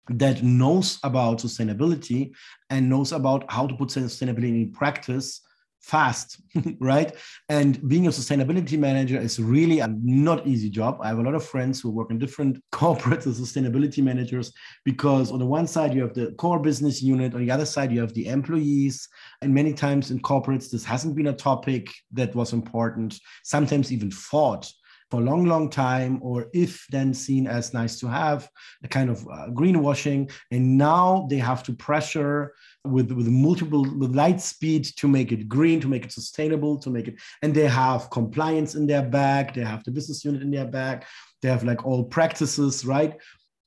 that 0.08 0.42
knows 0.42 0.98
about 1.02 1.38
sustainability 1.38 2.32
and 2.68 2.90
knows 2.90 3.12
about 3.12 3.50
how 3.50 3.66
to 3.66 3.74
put 3.74 3.88
sustainability 3.88 4.62
in 4.64 4.72
practice 4.72 5.40
fast 5.82 6.40
right? 6.80 7.14
And 7.48 7.86
being 7.88 8.06
a 8.06 8.10
sustainability 8.10 8.78
manager 8.78 9.18
is 9.18 9.38
really 9.38 9.80
a 9.80 9.88
not 10.02 10.46
easy 10.46 10.70
job. 10.70 10.98
I 11.00 11.08
have 11.08 11.18
a 11.18 11.22
lot 11.22 11.34
of 11.34 11.44
friends 11.44 11.80
who 11.80 11.90
work 11.90 12.10
in 12.10 12.18
different 12.18 12.62
corporates 12.72 13.26
as 13.26 13.40
sustainability 13.40 14.02
managers 14.02 14.52
because 14.84 15.30
on 15.30 15.38
the 15.38 15.46
one 15.46 15.66
side 15.66 15.94
you 15.94 16.02
have 16.02 16.14
the 16.14 16.32
core 16.32 16.60
business 16.60 17.02
unit 17.02 17.34
on 17.34 17.40
the 17.44 17.50
other 17.50 17.66
side 17.66 17.92
you 17.92 18.00
have 18.00 18.14
the 18.14 18.26
employees. 18.26 19.08
And 19.40 19.52
many 19.52 19.72
times 19.72 20.10
in 20.10 20.20
corporates 20.20 20.70
this 20.70 20.84
hasn't 20.84 21.16
been 21.16 21.28
a 21.28 21.32
topic 21.32 21.88
that 22.12 22.34
was 22.34 22.52
important 22.52 23.18
sometimes 23.44 23.92
even 23.92 24.10
fought 24.10 24.70
for 25.12 25.20
a 25.20 25.24
long, 25.24 25.44
long 25.44 25.68
time, 25.68 26.18
or 26.22 26.48
if 26.54 26.86
then 26.90 27.12
seen 27.12 27.46
as 27.46 27.74
nice 27.74 28.00
to 28.00 28.06
have, 28.08 28.48
a 28.82 28.88
kind 28.88 29.10
of 29.10 29.18
uh, 29.28 29.48
greenwashing. 29.50 30.32
And 30.50 30.78
now 30.78 31.26
they 31.28 31.36
have 31.36 31.62
to 31.64 31.74
pressure 31.74 32.54
with, 32.86 33.12
with 33.12 33.28
multiple, 33.28 33.82
with 33.98 34.14
light 34.14 34.40
speed 34.40 34.84
to 34.96 35.06
make 35.06 35.30
it 35.30 35.50
green, 35.50 35.82
to 35.82 35.88
make 35.88 36.06
it 36.06 36.12
sustainable, 36.12 36.78
to 36.78 36.88
make 36.88 37.08
it, 37.08 37.16
and 37.42 37.54
they 37.54 37.68
have 37.68 38.08
compliance 38.08 38.74
in 38.74 38.86
their 38.86 39.02
back, 39.02 39.52
they 39.52 39.60
have 39.60 39.84
the 39.84 39.90
business 39.90 40.24
unit 40.24 40.40
in 40.40 40.50
their 40.50 40.64
back, 40.64 41.06
they 41.42 41.50
have 41.50 41.62
like 41.62 41.84
all 41.84 42.04
practices, 42.04 42.86
right? 42.86 43.12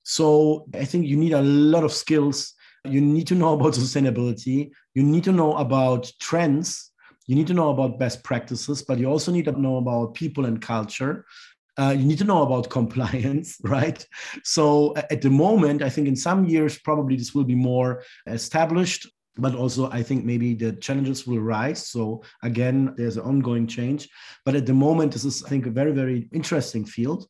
So 0.02 0.66
I 0.74 0.84
think 0.84 1.06
you 1.06 1.16
need 1.16 1.34
a 1.34 1.44
lot 1.44 1.84
of 1.84 1.94
skills. 1.94 2.56
You 2.86 3.02
need 3.02 3.28
to 3.28 3.36
know 3.36 3.54
about 3.54 3.74
sustainability. 3.74 4.72
You 4.96 5.04
need 5.04 5.26
to 5.26 5.32
know 5.32 5.54
about 5.58 6.12
trends 6.20 6.92
you 7.28 7.36
need 7.36 7.48
to 7.48 7.54
know 7.54 7.70
about 7.70 8.00
best 8.00 8.24
practices, 8.24 8.82
but 8.82 9.00
you 9.00 9.08
also 9.08 9.32
need 9.32 9.46
to 9.46 9.60
know 9.60 9.78
about 9.78 10.14
people 10.14 10.46
and 10.46 10.62
culture. 10.62 11.26
Uh, 11.78 11.94
you 11.98 12.06
need 12.06 12.18
to 12.20 12.24
know 12.24 12.44
about 12.44 12.70
compliance, 12.80 13.58
right? 13.64 14.06
So 14.44 14.96
at 14.96 15.22
the 15.22 15.30
moment, 15.30 15.82
I 15.82 15.90
think 15.90 16.08
in 16.08 16.16
some 16.16 16.46
years, 16.46 16.78
probably 16.78 17.16
this 17.16 17.34
will 17.34 17.44
be 17.44 17.56
more 17.56 18.04
established, 18.28 19.10
but 19.38 19.56
also 19.56 19.90
I 19.92 20.02
think 20.02 20.24
maybe 20.24 20.54
the 20.54 20.74
challenges 20.74 21.28
will 21.28 21.42
rise. 21.42 21.88
So 21.88 22.24
again, 22.44 22.94
there's 22.96 23.18
an 23.18 23.24
ongoing 23.24 23.68
change. 23.68 24.08
But 24.46 24.56
at 24.56 24.66
the 24.66 24.74
moment, 24.74 25.12
this 25.12 25.26
is, 25.26 25.44
I 25.44 25.50
think, 25.50 25.66
a 25.66 25.72
very, 25.72 25.92
very 25.92 26.30
interesting 26.32 26.86
field. 26.86 27.28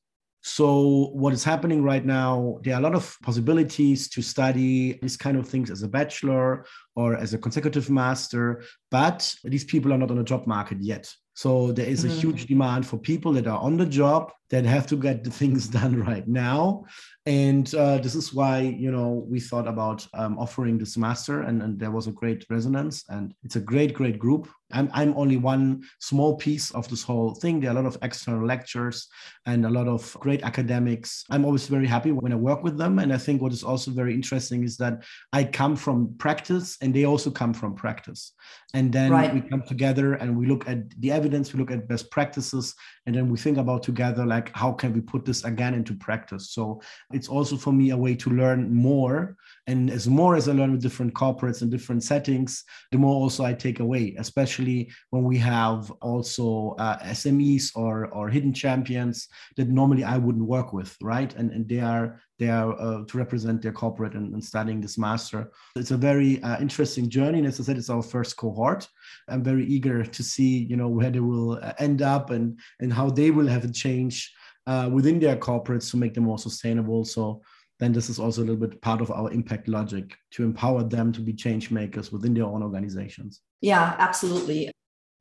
So, 0.48 1.10
what 1.14 1.34
is 1.34 1.44
happening 1.44 1.82
right 1.82 2.06
now, 2.06 2.60
there 2.62 2.76
are 2.76 2.80
a 2.80 2.84
lot 2.84 2.94
of 2.94 3.18
possibilities 3.24 4.08
to 4.10 4.22
study 4.22 4.94
these 5.02 5.18
kind 5.18 5.38
of 5.38 5.50
things 5.50 5.72
as 5.72 5.82
a 5.82 5.88
bachelor 5.88 6.68
or 6.96 7.16
as 7.16 7.34
a 7.34 7.40
consecutive 7.40 7.90
master, 7.90 8.64
but 8.92 9.36
these 9.44 9.64
people 9.64 9.92
are 9.92 9.98
not 9.98 10.12
on 10.12 10.18
the 10.18 10.24
job 10.24 10.46
market 10.46 10.78
yet. 10.80 11.12
So, 11.34 11.72
there 11.72 11.88
is 11.88 12.06
a 12.06 12.10
mm-hmm. 12.10 12.20
huge 12.20 12.46
demand 12.46 12.86
for 12.86 13.00
people 13.00 13.34
that 13.34 13.48
are 13.48 13.58
on 13.58 13.76
the 13.76 13.88
job 13.88 14.32
that 14.50 14.66
have 14.66 14.88
to 14.88 14.96
get 14.96 15.24
the 15.24 15.32
things 15.32 15.68
done 15.80 16.04
right 16.04 16.28
now. 16.28 16.86
And 17.26 17.74
uh, 17.74 17.98
this 17.98 18.14
is 18.14 18.34
why 18.34 18.60
you 18.60 18.92
know 18.92 19.26
we 19.28 19.40
thought 19.40 19.68
about 19.68 20.08
um, 20.14 20.38
offering 20.38 20.78
this 20.78 20.96
master 20.96 21.42
and, 21.42 21.62
and 21.64 21.80
there 21.80 21.90
was 21.90 22.06
a 22.06 22.12
great 22.12 22.46
resonance 22.52 23.04
and 23.10 23.34
it's 23.44 23.56
a 23.56 23.62
great 23.62 23.94
great 23.94 24.20
group. 24.20 24.48
I'm, 24.72 24.90
I'm 24.94 25.16
only 25.16 25.38
one 25.38 25.84
small 26.00 26.36
piece 26.36 26.72
of 26.72 26.88
this 26.90 27.04
whole 27.04 27.36
thing. 27.36 27.60
There 27.60 27.70
are 27.70 27.78
a 27.78 27.82
lot 27.82 27.86
of 27.86 27.98
external 28.02 28.46
lectures 28.46 29.08
and 29.46 29.66
a 29.66 29.70
lot 29.70 29.88
of 29.88 30.16
great 30.20 30.44
academics. 30.44 31.24
I'm 31.30 31.46
always 31.46 31.68
very 31.68 31.88
happy 31.88 32.12
when 32.12 32.32
i 32.32 32.36
work 32.36 32.64
with 32.64 32.78
them 32.78 33.00
and 33.00 33.14
i 33.14 33.18
think 33.18 33.42
what 33.42 33.54
is 33.54 33.64
also 33.64 33.92
very 33.92 34.14
interesting 34.14 34.64
is 34.64 34.78
that 34.78 35.04
i 35.34 35.44
come 35.44 35.76
from 35.76 36.16
practice 36.18 36.78
and 36.82 36.94
they 36.94 37.06
also 37.06 37.32
come 37.32 37.54
from 37.54 37.74
practice. 37.76 38.34
And 38.74 38.92
then 38.92 39.12
right. 39.12 39.34
we 39.34 39.42
come 39.42 39.64
together 39.64 40.14
and 40.14 40.38
we 40.38 40.46
look 40.46 40.68
at 40.68 40.90
the 41.00 41.12
evidence 41.12 41.54
we 41.54 41.60
look 41.60 41.72
at 41.72 41.88
best 41.88 42.12
practices 42.12 42.76
and 43.06 43.16
then 43.16 43.30
we 43.30 43.38
think 43.38 43.58
about 43.58 43.84
together 43.84 44.26
like 44.26 44.35
how 44.54 44.72
can 44.72 44.94
we 44.94 45.02
put 45.02 45.26
this 45.26 45.44
again 45.44 45.74
into 45.74 45.94
practice? 45.94 46.50
So 46.50 46.82
it's 47.12 47.28
also 47.28 47.58
for 47.58 47.74
me 47.74 47.92
a 47.92 47.98
way 47.98 48.16
to 48.16 48.30
learn 48.30 48.74
more 48.74 49.36
and 49.68 49.90
as 49.90 50.08
more 50.08 50.36
as 50.36 50.48
i 50.48 50.52
learn 50.52 50.72
with 50.72 50.82
different 50.82 51.14
corporates 51.14 51.62
and 51.62 51.72
different 51.72 52.04
settings 52.04 52.64
the 52.92 52.98
more 52.98 53.16
also 53.16 53.44
i 53.44 53.54
take 53.54 53.80
away 53.80 54.16
especially 54.18 54.90
when 55.12 55.24
we 55.24 55.38
have 55.38 55.92
also 56.02 56.76
uh, 56.80 56.98
smes 57.06 57.72
or 57.76 58.08
or 58.08 58.30
hidden 58.30 58.54
champions 58.54 59.28
that 59.58 59.70
normally 59.70 60.04
i 60.04 60.18
wouldn't 60.18 60.46
work 60.46 60.74
with 60.74 60.96
right? 61.02 61.34
And 61.36 61.52
and 61.52 61.68
they 61.68 61.80
are 61.80 62.20
they 62.40 62.50
are 62.50 62.74
uh, 62.80 63.06
to 63.06 63.18
represent 63.18 63.62
their 63.62 63.72
corporate 63.72 64.14
and, 64.14 64.34
and, 64.34 64.44
studying 64.44 64.82
this 64.82 64.98
master. 64.98 65.52
It's 65.78 65.92
a 65.92 65.98
very 65.98 66.44
uh, 66.44 66.60
interesting 66.60 67.10
journey. 67.10 67.38
And 67.38 67.48
as 67.48 67.60
i 67.60 67.64
said 67.64 67.78
it's 67.78 67.90
our 67.90 68.02
first 68.04 68.36
cohort. 68.36 68.88
I'm 69.30 69.44
very 69.44 69.66
eager 69.66 70.04
to 70.04 70.24
see 70.24 70.66
you 70.70 70.76
know 70.76 70.90
where 70.90 71.12
they 71.12 71.20
will 71.20 71.54
uh, 71.62 71.74
end 71.80 72.02
up 72.02 72.30
and 72.30 72.60
and 72.80 72.92
how 72.92 73.10
they 73.10 73.32
will 73.32 73.48
have 73.48 73.66
a 73.66 73.72
change 73.72 74.34
uh, 74.68 74.90
within 74.92 75.20
their 75.20 75.38
corporates 75.38 75.90
to 75.92 75.98
make 75.98 76.14
them 76.14 76.26
more 76.26 76.40
sustainable. 76.40 77.06
So 77.06 77.42
then 77.80 77.92
this 77.92 78.10
is 78.10 78.20
also 78.20 78.42
a 78.42 78.46
little 78.46 78.68
bit 78.68 78.82
part 78.82 79.02
of 79.02 79.12
our 79.12 79.32
impact 79.32 79.68
logic 79.68 80.16
to 80.32 80.44
empower 80.44 80.84
them 80.84 81.12
to 81.12 81.22
be 81.22 81.34
change 81.34 81.72
makers 81.72 82.12
within 82.12 82.34
their 82.34 82.46
own 82.46 82.64
organizations. 82.64 83.42
Yeah, 83.62 83.96
absolutely. 83.98 84.72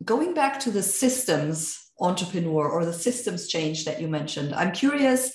Going 0.04 0.34
back 0.34 0.60
to 0.60 0.70
the 0.70 0.82
systems 0.82 1.78
entrepreneur 2.00 2.68
or 2.68 2.84
the 2.84 2.92
systems 2.92 3.48
change 3.48 3.84
that 3.84 4.00
you 4.00 4.08
mentioned, 4.08 4.54
I'm 4.54 4.72
curious 4.72 5.32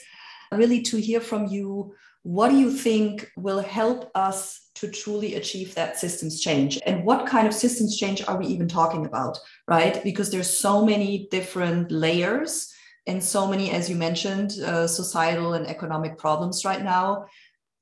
really 0.52 0.82
to 0.82 0.98
hear 0.98 1.22
from 1.22 1.48
you 1.48 1.94
what 2.24 2.50
do 2.50 2.58
you 2.58 2.72
think 2.72 3.30
will 3.38 3.62
help 3.62 4.12
us 4.14 4.70
to 4.76 4.90
truly 4.90 5.36
achieve 5.36 5.74
that 5.76 5.98
systems 5.98 6.42
change 6.42 6.80
and 6.86 7.06
what 7.06 7.26
kind 7.26 7.48
of 7.48 7.54
systems 7.54 7.98
change 7.98 8.22
are 8.28 8.38
we 8.38 8.46
even 8.48 8.68
talking 8.68 9.06
about 9.06 9.38
right 9.68 10.04
because 10.04 10.32
there's 10.32 10.50
so 10.50 10.86
many 10.86 11.28
different 11.32 11.92
layers 11.92 12.74
and 13.10 13.24
so 13.24 13.48
many, 13.48 13.72
as 13.72 13.90
you 13.90 13.96
mentioned, 13.96 14.52
uh, 14.64 14.88
societal 14.88 15.56
and 15.56 15.66
economic 15.66 16.18
problems 16.20 16.64
right 16.64 16.84
now. 16.84 17.26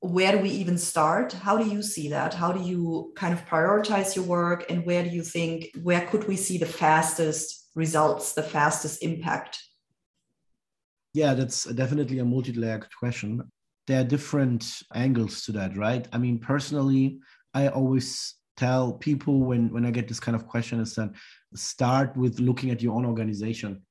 Where 0.00 0.32
do 0.32 0.38
we 0.38 0.48
even 0.48 0.78
start? 0.78 1.34
How 1.34 1.58
do 1.58 1.68
you 1.68 1.82
see 1.82 2.08
that? 2.08 2.32
How 2.32 2.50
do 2.50 2.62
you 2.62 3.12
kind 3.14 3.34
of 3.34 3.44
prioritize 3.44 4.16
your 4.16 4.24
work? 4.24 4.70
And 4.70 4.86
where 4.86 5.02
do 5.04 5.10
you 5.10 5.22
think, 5.22 5.68
where 5.82 6.06
could 6.06 6.26
we 6.26 6.36
see 6.36 6.56
the 6.56 6.72
fastest 6.84 7.68
results, 7.74 8.32
the 8.32 8.42
fastest 8.42 9.02
impact? 9.02 9.58
Yeah, 11.12 11.34
that's 11.34 11.64
definitely 11.64 12.20
a 12.20 12.24
multi 12.24 12.52
layered 12.52 12.86
question. 12.98 13.42
There 13.86 14.00
are 14.00 14.04
different 14.04 14.62
angles 14.94 15.42
to 15.44 15.52
that, 15.52 15.76
right? 15.76 16.08
I 16.12 16.18
mean, 16.18 16.38
personally, 16.38 17.18
I 17.52 17.68
always 17.68 18.34
tell 18.56 18.92
people 18.92 19.40
when, 19.40 19.72
when 19.74 19.84
I 19.84 19.90
get 19.90 20.08
this 20.08 20.20
kind 20.20 20.36
of 20.36 20.46
question 20.46 20.80
is 20.80 20.94
that 20.94 21.10
start 21.54 22.16
with 22.16 22.40
looking 22.40 22.70
at 22.70 22.82
your 22.82 22.94
own 22.94 23.04
organization 23.04 23.82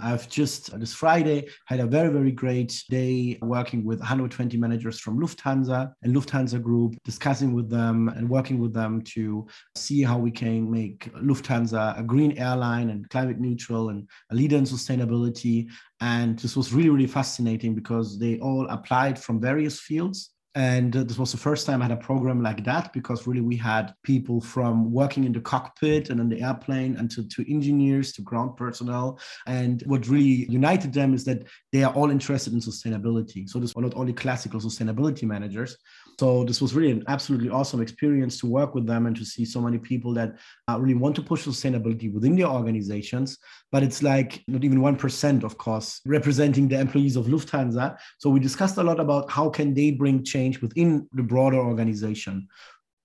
I've 0.00 0.28
just 0.28 0.78
this 0.78 0.92
Friday 0.92 1.48
had 1.66 1.80
a 1.80 1.86
very, 1.86 2.10
very 2.10 2.32
great 2.32 2.82
day 2.90 3.38
working 3.42 3.84
with 3.84 4.00
120 4.00 4.56
managers 4.56 4.98
from 4.98 5.20
Lufthansa 5.20 5.92
and 6.02 6.14
Lufthansa 6.14 6.60
Group, 6.60 6.96
discussing 7.04 7.54
with 7.54 7.70
them 7.70 8.08
and 8.08 8.28
working 8.28 8.58
with 8.58 8.74
them 8.74 9.02
to 9.14 9.46
see 9.76 10.02
how 10.02 10.18
we 10.18 10.30
can 10.30 10.70
make 10.70 11.12
Lufthansa 11.14 11.98
a 11.98 12.02
green 12.02 12.36
airline 12.38 12.90
and 12.90 13.08
climate 13.08 13.38
neutral 13.38 13.90
and 13.90 14.08
a 14.30 14.34
leader 14.34 14.56
in 14.56 14.64
sustainability. 14.64 15.68
And 16.00 16.38
this 16.40 16.56
was 16.56 16.72
really, 16.72 16.90
really 16.90 17.06
fascinating 17.06 17.74
because 17.74 18.18
they 18.18 18.38
all 18.40 18.66
applied 18.68 19.18
from 19.18 19.40
various 19.40 19.80
fields 19.80 20.33
and 20.54 20.92
this 20.92 21.18
was 21.18 21.32
the 21.32 21.38
first 21.38 21.66
time 21.66 21.82
I 21.82 21.86
had 21.86 21.98
a 21.98 22.00
program 22.00 22.40
like 22.40 22.64
that 22.64 22.92
because 22.92 23.26
really 23.26 23.40
we 23.40 23.56
had 23.56 23.92
people 24.04 24.40
from 24.40 24.92
working 24.92 25.24
in 25.24 25.32
the 25.32 25.40
cockpit 25.40 26.10
and 26.10 26.20
in 26.20 26.28
the 26.28 26.42
airplane 26.42 26.96
and 26.96 27.10
to, 27.10 27.26
to 27.26 27.52
engineers 27.52 28.12
to 28.12 28.22
ground 28.22 28.56
personnel. 28.56 29.18
And 29.46 29.82
what 29.86 30.06
really 30.06 30.46
united 30.48 30.92
them 30.92 31.12
is 31.12 31.24
that 31.24 31.42
they 31.72 31.82
are 31.82 31.92
all 31.94 32.10
interested 32.10 32.52
in 32.52 32.60
sustainability. 32.60 33.48
So 33.48 33.58
this 33.58 33.74
were 33.74 33.82
not 33.82 33.96
only 33.96 34.12
classical 34.12 34.60
sustainability 34.60 35.24
managers. 35.24 35.76
So 36.18 36.44
this 36.44 36.62
was 36.62 36.74
really 36.74 36.92
an 36.92 37.04
absolutely 37.08 37.50
awesome 37.50 37.82
experience 37.82 38.38
to 38.38 38.46
work 38.46 38.74
with 38.74 38.86
them 38.86 39.06
and 39.06 39.16
to 39.16 39.24
see 39.24 39.44
so 39.44 39.60
many 39.60 39.78
people 39.78 40.14
that 40.14 40.36
uh, 40.68 40.78
really 40.78 40.94
want 40.94 41.16
to 41.16 41.22
push 41.22 41.44
sustainability 41.44 42.12
within 42.12 42.36
their 42.36 42.46
organizations. 42.46 43.38
But 43.72 43.82
it's 43.82 44.02
like 44.02 44.44
not 44.46 44.62
even 44.62 44.78
1%, 44.78 45.42
of 45.42 45.58
course, 45.58 46.00
representing 46.06 46.68
the 46.68 46.78
employees 46.78 47.16
of 47.16 47.26
Lufthansa. 47.26 47.96
So 48.18 48.30
we 48.30 48.38
discussed 48.38 48.76
a 48.76 48.82
lot 48.82 49.00
about 49.00 49.30
how 49.30 49.50
can 49.50 49.74
they 49.74 49.90
bring 49.90 50.22
change 50.22 50.44
change 50.44 50.60
within 50.60 51.08
the 51.12 51.22
broader 51.22 51.58
organization. 51.58 52.48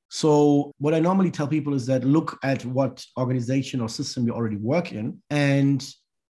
So, 0.10 0.72
what 0.80 0.94
I 0.94 1.00
normally 1.00 1.32
tell 1.32 1.48
people 1.48 1.74
is 1.76 1.86
that 1.86 2.04
look 2.04 2.40
at 2.44 2.66
what 2.66 3.06
organization 3.18 3.82
or 3.82 3.90
system 3.90 4.26
you 4.26 4.34
already 4.34 4.58
work 4.58 4.92
in. 4.92 5.22
And 5.30 5.86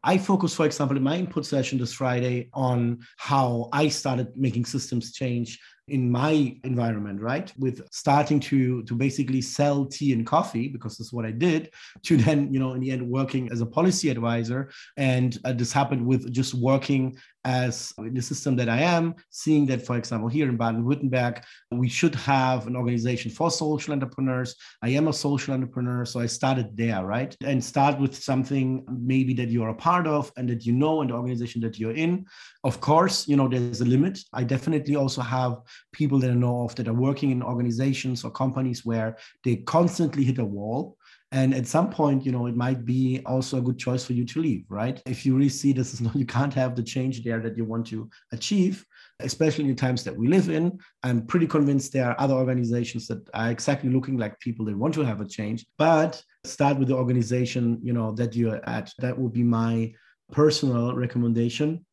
I 0.03 0.17
focus, 0.17 0.55
for 0.55 0.65
example, 0.65 0.97
in 0.97 1.03
my 1.03 1.17
input 1.17 1.45
session 1.45 1.77
this 1.79 1.93
Friday 1.93 2.49
on 2.53 2.99
how 3.17 3.69
I 3.73 3.89
started 3.89 4.27
making 4.35 4.65
systems 4.65 5.11
change 5.11 5.59
in 5.87 6.09
my 6.09 6.57
environment 6.63 7.21
right? 7.21 7.53
With 7.57 7.81
starting 7.91 8.39
to 8.41 8.83
to 8.83 8.95
basically 8.95 9.41
sell 9.41 9.85
tea 9.85 10.13
and 10.13 10.25
coffee 10.25 10.67
because 10.67 10.97
that's 10.97 11.13
what 11.13 11.25
i 11.25 11.31
did 11.31 11.71
to 12.03 12.17
then 12.17 12.53
you 12.53 12.59
know 12.59 12.73
in 12.73 12.81
the 12.81 12.91
end 12.91 13.07
working 13.07 13.51
as 13.51 13.61
a 13.61 13.65
policy 13.65 14.09
advisor. 14.09 14.71
And 14.97 15.37
uh, 15.45 15.53
this 15.53 15.71
happened 15.71 16.05
with 16.05 16.31
just 16.31 16.53
working 16.53 17.17
as 17.45 17.93
the 17.97 18.21
system 18.21 18.55
that 18.55 18.67
I 18.67 18.79
am, 18.79 19.15
seeing 19.29 19.67
that, 19.67 19.85
for 19.85 19.97
example, 19.97 20.27
here 20.27 20.49
in 20.49 20.57
Baden 20.57 20.83
Württemberg, 20.83 21.43
we 21.71 21.87
should 21.87 22.15
have 22.15 22.65
an 22.65 22.75
organization 22.75 23.29
for 23.31 23.51
social 23.51 23.93
entrepreneurs. 23.93 24.55
I 24.81 24.89
am 24.89 25.07
a 25.07 25.13
social 25.13 25.53
entrepreneur, 25.53 26.05
so 26.05 26.19
I 26.19 26.25
started 26.25 26.75
there, 26.75 27.05
right? 27.05 27.35
And 27.43 27.63
start 27.63 27.99
with 27.99 28.15
something 28.15 28.83
maybe 28.89 29.33
that 29.35 29.49
you're 29.49 29.69
a 29.69 29.75
part 29.75 30.07
of 30.07 30.31
and 30.37 30.49
that 30.49 30.65
you 30.65 30.73
know, 30.73 31.01
and 31.01 31.11
the 31.11 31.15
organization 31.15 31.61
that 31.61 31.79
you're 31.79 31.95
in. 31.95 32.25
Of 32.63 32.81
course, 32.81 33.27
you 33.27 33.37
know, 33.37 33.47
there's 33.47 33.81
a 33.81 33.85
limit. 33.85 34.19
I 34.33 34.43
definitely 34.43 34.95
also 34.95 35.21
have 35.21 35.61
people 35.93 36.19
that 36.19 36.31
I 36.31 36.33
know 36.33 36.63
of 36.63 36.75
that 36.75 36.87
are 36.87 36.93
working 36.93 37.29
in 37.29 37.43
organizations 37.43 38.23
or 38.23 38.31
companies 38.31 38.83
where 38.83 39.17
they 39.43 39.57
constantly 39.57 40.23
hit 40.23 40.39
a 40.39 40.45
wall 40.45 40.97
and 41.31 41.53
at 41.53 41.67
some 41.67 41.89
point 41.89 42.25
you 42.25 42.31
know 42.31 42.45
it 42.45 42.55
might 42.55 42.85
be 42.85 43.21
also 43.25 43.57
a 43.57 43.61
good 43.61 43.77
choice 43.77 44.05
for 44.05 44.13
you 44.13 44.25
to 44.25 44.39
leave 44.41 44.65
right? 44.69 45.01
If 45.05 45.25
you 45.25 45.35
really 45.35 45.49
see 45.49 45.73
this 45.73 45.93
is 45.93 46.01
not 46.01 46.15
you 46.21 46.25
can't 46.25 46.53
have 46.53 46.75
the 46.75 46.83
change 46.83 47.23
there 47.23 47.39
that 47.41 47.57
you 47.57 47.65
want 47.65 47.87
to 47.87 48.09
achieve 48.31 48.85
especially 49.21 49.63
in 49.63 49.69
the 49.69 49.75
times 49.75 50.03
that 50.03 50.15
we 50.15 50.27
live 50.27 50.49
in. 50.49 50.77
I'm 51.03 51.25
pretty 51.25 51.47
convinced 51.47 51.93
there 51.93 52.09
are 52.09 52.19
other 52.19 52.33
organizations 52.33 53.07
that 53.07 53.25
are 53.33 53.49
exactly 53.49 53.89
looking 53.89 54.17
like 54.17 54.37
people 54.41 54.65
that 54.65 54.77
want 54.77 54.93
to 54.95 55.05
have 55.05 55.21
a 55.21 55.25
change. 55.25 55.65
But 55.77 56.21
start 56.43 56.77
with 56.77 56.89
the 56.89 56.95
organization 56.95 57.79
you 57.81 57.93
know 57.93 58.11
that 58.13 58.35
you're 58.35 58.61
at. 58.67 58.91
That 58.99 59.17
would 59.17 59.33
be 59.33 59.43
my 59.43 59.93
personal 60.31 60.95
recommendation. 60.95 61.85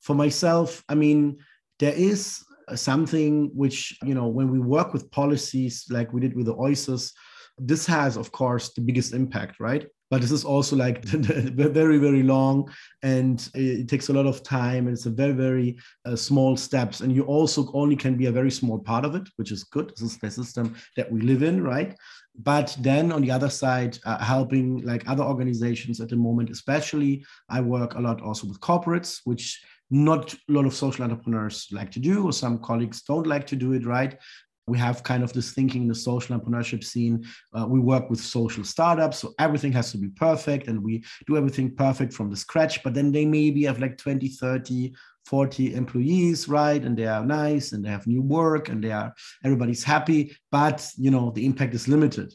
For 0.00 0.14
myself 0.14 0.82
i 0.88 0.94
mean 0.94 1.38
there 1.78 1.92
is 1.92 2.44
something 2.74 3.50
which 3.54 3.96
you 4.02 4.14
know 4.14 4.28
when 4.28 4.50
we 4.50 4.58
work 4.58 4.92
with 4.92 5.10
policies 5.10 5.86
like 5.90 6.12
we 6.12 6.20
did 6.20 6.36
with 6.36 6.46
the 6.46 6.54
oasis 6.54 7.12
this 7.58 7.86
has, 7.86 8.16
of 8.16 8.32
course, 8.32 8.72
the 8.72 8.80
biggest 8.80 9.12
impact, 9.12 9.60
right? 9.60 9.86
But 10.10 10.22
this 10.22 10.30
is 10.30 10.44
also 10.44 10.74
like 10.74 11.04
very, 11.04 11.98
very 11.98 12.22
long 12.22 12.72
and 13.02 13.46
it 13.54 13.88
takes 13.88 14.08
a 14.08 14.12
lot 14.12 14.26
of 14.26 14.42
time 14.42 14.86
and 14.86 14.96
it's 14.96 15.06
a 15.06 15.10
very, 15.10 15.32
very 15.32 15.76
uh, 16.06 16.16
small 16.16 16.56
steps. 16.56 17.00
And 17.00 17.14
you 17.14 17.24
also 17.24 17.70
only 17.74 17.96
can 17.96 18.16
be 18.16 18.26
a 18.26 18.32
very 18.32 18.50
small 18.50 18.78
part 18.78 19.04
of 19.04 19.14
it, 19.14 19.28
which 19.36 19.52
is 19.52 19.64
good. 19.64 19.90
This 19.90 20.12
is 20.12 20.16
the 20.16 20.30
system 20.30 20.76
that 20.96 21.10
we 21.12 21.20
live 21.20 21.42
in, 21.42 21.62
right? 21.62 21.94
But 22.40 22.76
then 22.80 23.12
on 23.12 23.20
the 23.20 23.30
other 23.30 23.50
side, 23.50 23.98
uh, 24.06 24.18
helping 24.24 24.78
like 24.82 25.08
other 25.08 25.24
organizations 25.24 26.00
at 26.00 26.08
the 26.08 26.16
moment, 26.16 26.50
especially, 26.50 27.24
I 27.50 27.60
work 27.60 27.94
a 27.94 28.00
lot 28.00 28.22
also 28.22 28.46
with 28.46 28.60
corporates, 28.60 29.20
which 29.24 29.60
not 29.90 30.34
a 30.34 30.38
lot 30.48 30.66
of 30.66 30.74
social 30.74 31.04
entrepreneurs 31.04 31.66
like 31.72 31.90
to 31.92 31.98
do, 31.98 32.24
or 32.24 32.32
some 32.32 32.58
colleagues 32.58 33.02
don't 33.02 33.26
like 33.26 33.46
to 33.48 33.56
do 33.56 33.72
it, 33.72 33.84
right? 33.86 34.18
We 34.68 34.78
have 34.78 35.02
kind 35.02 35.22
of 35.22 35.32
this 35.32 35.52
thinking 35.52 35.82
in 35.82 35.88
the 35.88 35.94
social 35.94 36.38
entrepreneurship 36.38 36.84
scene. 36.84 37.24
Uh, 37.52 37.66
we 37.66 37.80
work 37.80 38.10
with 38.10 38.20
social 38.20 38.64
startups, 38.64 39.18
so 39.18 39.34
everything 39.38 39.72
has 39.72 39.90
to 39.92 39.98
be 39.98 40.08
perfect 40.08 40.68
and 40.68 40.82
we 40.82 41.04
do 41.26 41.36
everything 41.36 41.74
perfect 41.74 42.12
from 42.12 42.30
the 42.30 42.36
scratch. 42.36 42.82
But 42.82 42.94
then 42.94 43.12
they 43.12 43.24
maybe 43.24 43.64
have 43.64 43.80
like 43.80 43.96
20, 43.98 44.28
30, 44.28 44.92
40 45.26 45.74
employees, 45.74 46.48
right? 46.48 46.82
And 46.82 46.96
they 46.96 47.06
are 47.06 47.24
nice 47.24 47.72
and 47.72 47.84
they 47.84 47.90
have 47.90 48.06
new 48.06 48.22
work 48.22 48.68
and 48.68 48.82
they 48.82 48.92
are 48.92 49.12
everybody's 49.44 49.84
happy, 49.84 50.36
but 50.50 50.90
you 50.96 51.10
know, 51.10 51.30
the 51.30 51.44
impact 51.44 51.74
is 51.74 51.88
limited 51.88 52.34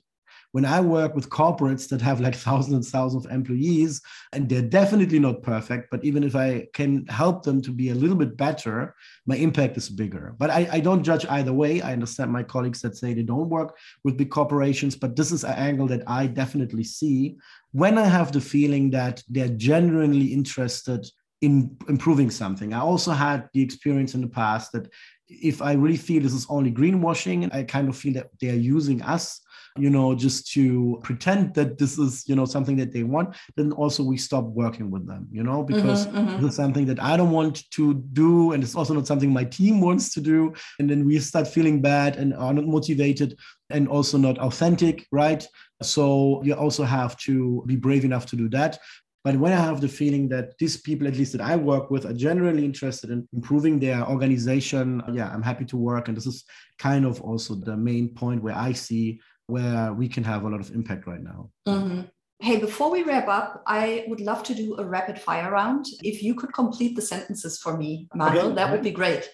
when 0.53 0.65
I 0.65 0.79
work 0.81 1.15
with 1.15 1.29
corporates 1.29 1.89
that 1.89 1.99
have 2.01 2.21
like 2.21 2.35
thousands 2.35 2.75
and 2.75 2.85
thousands 2.85 3.25
of 3.25 3.31
employees, 3.31 4.01
and 4.33 4.47
they're 4.47 4.61
definitely 4.61 5.17
not 5.17 5.41
perfect, 5.41 5.89
but 5.89 6.05
even 6.05 6.23
if 6.23 6.35
I 6.35 6.67
can 6.73 7.07
help 7.07 7.41
them 7.41 7.59
to 7.63 7.71
be 7.71 7.89
a 7.89 7.95
little 7.95 8.15
bit 8.15 8.37
better, 8.37 8.95
my 9.25 9.35
impact 9.35 9.77
is 9.77 9.89
bigger. 9.89 10.35
But 10.37 10.51
I, 10.51 10.69
I 10.71 10.79
don't 10.79 11.03
judge 11.03 11.25
either 11.25 11.51
way. 11.51 11.81
I 11.81 11.93
understand 11.93 12.31
my 12.31 12.43
colleagues 12.43 12.81
that 12.83 12.95
say 12.95 13.15
they 13.15 13.23
don't 13.23 13.49
work 13.49 13.75
with 14.03 14.15
big 14.15 14.29
corporations, 14.29 14.95
but 14.95 15.15
this 15.15 15.31
is 15.31 15.43
an 15.43 15.55
angle 15.55 15.87
that 15.87 16.03
I 16.05 16.27
definitely 16.27 16.83
see 16.83 17.35
when 17.71 17.97
I 17.97 18.05
have 18.05 18.31
the 18.31 18.41
feeling 18.41 18.91
that 18.91 19.23
they're 19.27 19.49
genuinely 19.49 20.27
interested 20.27 21.07
in 21.41 21.75
improving 21.89 22.29
something. 22.29 22.73
I 22.73 22.79
also 22.79 23.11
had 23.11 23.49
the 23.53 23.61
experience 23.63 24.13
in 24.13 24.21
the 24.21 24.27
past 24.27 24.71
that 24.73 24.87
if 25.27 25.63
I 25.63 25.73
really 25.73 25.97
feel 25.97 26.21
this 26.21 26.33
is 26.33 26.45
only 26.47 26.71
greenwashing, 26.71 27.41
and 27.41 27.51
I 27.51 27.63
kind 27.63 27.89
of 27.89 27.97
feel 27.97 28.13
that 28.13 28.29
they 28.39 28.51
are 28.51 28.65
using 28.75 29.01
us 29.01 29.41
you 29.77 29.89
know, 29.89 30.13
just 30.13 30.51
to 30.53 30.99
pretend 31.03 31.53
that 31.55 31.77
this 31.77 31.97
is, 31.97 32.23
you 32.27 32.35
know, 32.35 32.45
something 32.45 32.75
that 32.77 32.91
they 32.91 33.03
want, 33.03 33.35
then 33.55 33.71
also 33.71 34.03
we 34.03 34.17
stop 34.17 34.45
working 34.45 34.91
with 34.91 35.07
them, 35.07 35.27
you 35.31 35.43
know, 35.43 35.63
because 35.63 36.05
mm-hmm, 36.07 36.17
mm-hmm. 36.17 36.45
it's 36.45 36.55
something 36.55 36.85
that 36.85 37.01
I 37.01 37.17
don't 37.17 37.31
want 37.31 37.69
to 37.71 37.93
do. 37.93 38.51
And 38.51 38.63
it's 38.63 38.75
also 38.75 38.93
not 38.93 39.07
something 39.07 39.31
my 39.31 39.45
team 39.45 39.81
wants 39.81 40.13
to 40.13 40.21
do. 40.21 40.53
And 40.79 40.89
then 40.89 41.05
we 41.05 41.17
start 41.19 41.47
feeling 41.47 41.81
bad 41.81 42.17
and 42.17 42.33
are 42.35 42.53
not 42.53 42.65
motivated 42.65 43.37
and 43.69 43.87
also 43.87 44.17
not 44.17 44.37
authentic, 44.37 45.07
right? 45.11 45.45
So 45.81 46.41
you 46.43 46.53
also 46.53 46.83
have 46.83 47.17
to 47.19 47.63
be 47.65 47.75
brave 47.75 48.05
enough 48.05 48.27
to 48.27 48.35
do 48.35 48.49
that. 48.49 48.79
But 49.23 49.37
when 49.37 49.53
I 49.53 49.55
have 49.55 49.79
the 49.79 49.87
feeling 49.87 50.27
that 50.29 50.57
these 50.57 50.75
people, 50.75 51.07
at 51.07 51.15
least 51.15 51.31
that 51.31 51.41
I 51.41 51.55
work 51.55 51.89
with, 51.89 52.05
are 52.05 52.13
generally 52.13 52.65
interested 52.65 53.09
in 53.09 53.25
improving 53.33 53.79
their 53.79 54.05
organization, 54.05 55.01
yeah, 55.13 55.31
I'm 55.33 55.41
happy 55.41 55.63
to 55.65 55.77
work. 55.77 56.09
And 56.09 56.17
this 56.17 56.27
is 56.27 56.43
kind 56.77 57.05
of 57.05 57.21
also 57.21 57.55
the 57.55 57.77
main 57.77 58.09
point 58.09 58.43
where 58.43 58.55
I 58.55 58.73
see 58.73 59.21
where 59.47 59.93
we 59.93 60.07
can 60.07 60.23
have 60.23 60.43
a 60.43 60.49
lot 60.49 60.59
of 60.59 60.71
impact 60.71 61.07
right 61.07 61.21
now. 61.21 61.49
Mm-hmm. 61.67 62.01
Hey, 62.39 62.59
before 62.59 62.91
we 62.91 63.03
wrap 63.03 63.27
up, 63.27 63.63
I 63.67 64.05
would 64.07 64.19
love 64.19 64.43
to 64.43 64.55
do 64.55 64.75
a 64.77 64.85
rapid 64.85 65.19
fire 65.19 65.51
round. 65.51 65.85
If 66.03 66.21
you 66.21 66.35
could 66.35 66.53
complete 66.53 66.95
the 66.95 67.01
sentences 67.01 67.57
for 67.59 67.77
me, 67.77 68.07
Manuel, 68.13 68.47
okay. 68.47 68.55
that 68.55 68.71
would 68.71 68.83
be 68.83 68.91
great. 68.91 69.29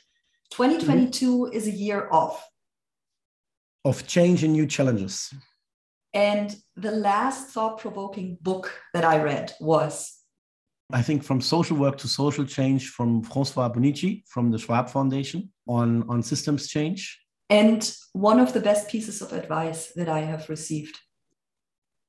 2022 0.51 1.25
mm-hmm. 1.25 1.53
is 1.53 1.67
a 1.67 1.71
year 1.71 2.07
of 2.07 2.39
of 3.85 4.05
change 4.05 4.43
and 4.43 4.53
new 4.53 4.67
challenges. 4.67 5.33
And 6.13 6.55
the 6.75 6.91
last 6.91 7.49
thought-provoking 7.49 8.39
book 8.41 8.71
that 8.93 9.05
I 9.05 9.21
read 9.21 9.53
was 9.59 10.19
I 10.91 11.01
think 11.03 11.23
from 11.23 11.39
social 11.39 11.77
work 11.77 11.97
to 11.99 12.07
social 12.07 12.45
change 12.45 12.89
from 12.89 13.23
François 13.23 13.73
Bonnici 13.73 14.23
from 14.27 14.49
the 14.49 14.57
Schwab 14.57 14.89
Foundation 14.89 15.51
on, 15.67 16.03
on 16.09 16.23
systems 16.23 16.67
change 16.67 17.19
and 17.49 17.91
one 18.13 18.39
of 18.39 18.53
the 18.53 18.59
best 18.59 18.89
pieces 18.89 19.21
of 19.21 19.33
advice 19.33 19.91
that 19.95 20.07
I 20.07 20.21
have 20.21 20.49
received. 20.49 20.99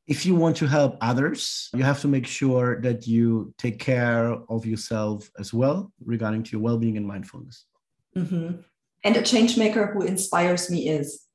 If 0.07 0.26
you 0.26 0.35
want 0.35 0.57
to 0.57 0.66
help 0.66 0.96
others, 1.00 1.68
you 1.74 1.85
have 1.85 2.00
to 2.00 2.09
make 2.09 2.26
sure 2.26 2.81
that 2.81 3.07
you 3.07 3.55
take 3.59 3.79
care 3.79 4.33
of 4.48 4.66
yourself 4.66 5.31
as 5.38 5.55
well 5.55 5.92
regarding 6.05 6.42
to 6.44 6.53
your 6.53 6.61
well-being 6.61 6.96
and 6.96 7.07
mindfulness. 7.07 7.64
Mm-hmm. 8.16 8.61
And 9.05 9.16
a 9.16 9.22
change 9.22 9.57
maker 9.57 9.87
who 9.87 10.03
inspires 10.03 10.70
me 10.70 10.88
is. 10.88 11.26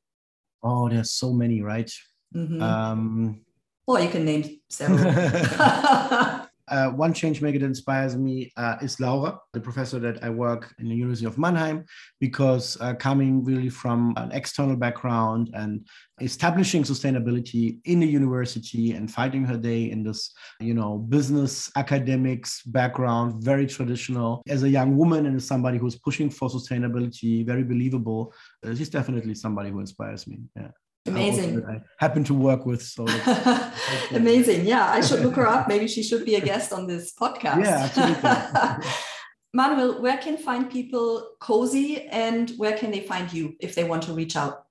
Oh, 0.61 0.89
there's 0.89 1.11
so 1.11 1.31
many, 1.31 1.61
right? 1.61 1.91
Mm-hmm. 2.35 2.61
Um, 2.61 3.41
well, 3.87 4.03
you 4.03 4.09
can 4.09 4.25
name 4.25 4.59
several. 4.69 4.99
Uh, 6.67 6.89
one 6.89 7.13
change 7.13 7.41
maker 7.41 7.59
that 7.59 7.65
inspires 7.65 8.15
me 8.15 8.51
uh, 8.57 8.75
is 8.81 8.99
Laura, 8.99 9.39
the 9.53 9.59
professor 9.59 9.99
that 9.99 10.23
I 10.23 10.29
work 10.29 10.73
in 10.79 10.89
the 10.89 10.95
University 10.95 11.25
of 11.25 11.37
Mannheim, 11.37 11.85
because 12.19 12.77
uh, 12.81 12.93
coming 12.95 13.43
really 13.43 13.69
from 13.69 14.13
an 14.17 14.31
external 14.31 14.75
background 14.75 15.51
and 15.53 15.85
establishing 16.21 16.83
sustainability 16.83 17.77
in 17.85 17.99
the 17.99 18.07
university 18.07 18.93
and 18.93 19.11
fighting 19.11 19.43
her 19.45 19.57
day 19.57 19.91
in 19.91 20.03
this, 20.03 20.33
you 20.59 20.73
know, 20.73 20.97
business 20.97 21.69
academics 21.75 22.63
background, 22.63 23.43
very 23.43 23.67
traditional. 23.67 24.41
As 24.47 24.63
a 24.63 24.69
young 24.69 24.97
woman 24.97 25.25
and 25.25 25.35
as 25.35 25.45
somebody 25.45 25.77
who's 25.77 25.97
pushing 25.97 26.29
for 26.29 26.49
sustainability, 26.49 27.45
very 27.45 27.63
believable, 27.63 28.33
uh, 28.65 28.73
she's 28.73 28.89
definitely 28.89 29.35
somebody 29.35 29.69
who 29.69 29.79
inspires 29.79 30.25
me. 30.25 30.39
Yeah. 30.55 30.69
Amazing. 31.07 31.63
I 31.65 31.81
happen 31.97 32.23
to 32.25 32.33
work 32.33 32.65
with. 32.65 32.81
So 32.81 33.05
amazing. 34.11 34.65
Yeah, 34.65 34.89
I 34.89 35.01
should 35.01 35.19
look 35.21 35.35
her 35.35 35.47
up. 35.47 35.67
Maybe 35.73 35.87
she 35.87 36.01
should 36.01 36.25
be 36.25 36.35
a 36.35 36.41
guest 36.41 36.73
on 36.73 36.87
this 36.87 37.13
podcast. 37.13 37.63
Yeah, 37.63 37.89
absolutely. 37.95 38.91
Manuel, 39.53 40.01
where 40.01 40.17
can 40.17 40.37
find 40.37 40.69
people 40.69 41.35
cozy 41.39 42.01
and 42.07 42.49
where 42.57 42.77
can 42.77 42.91
they 42.91 43.01
find 43.01 43.31
you 43.31 43.55
if 43.59 43.75
they 43.75 43.83
want 43.83 44.03
to 44.03 44.13
reach 44.13 44.35
out? 44.35 44.65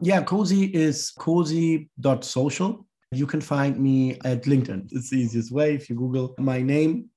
Yeah, 0.00 0.22
cozy 0.22 0.64
is 0.66 1.10
cozy.social. 1.18 2.86
You 3.12 3.26
can 3.26 3.40
find 3.40 3.78
me 3.78 4.18
at 4.24 4.44
LinkedIn. 4.44 4.88
It's 4.92 5.10
the 5.10 5.16
easiest 5.16 5.50
way. 5.50 5.74
If 5.74 5.90
you 5.90 5.96
Google 5.96 6.34
my 6.38 6.62
name, 6.62 7.10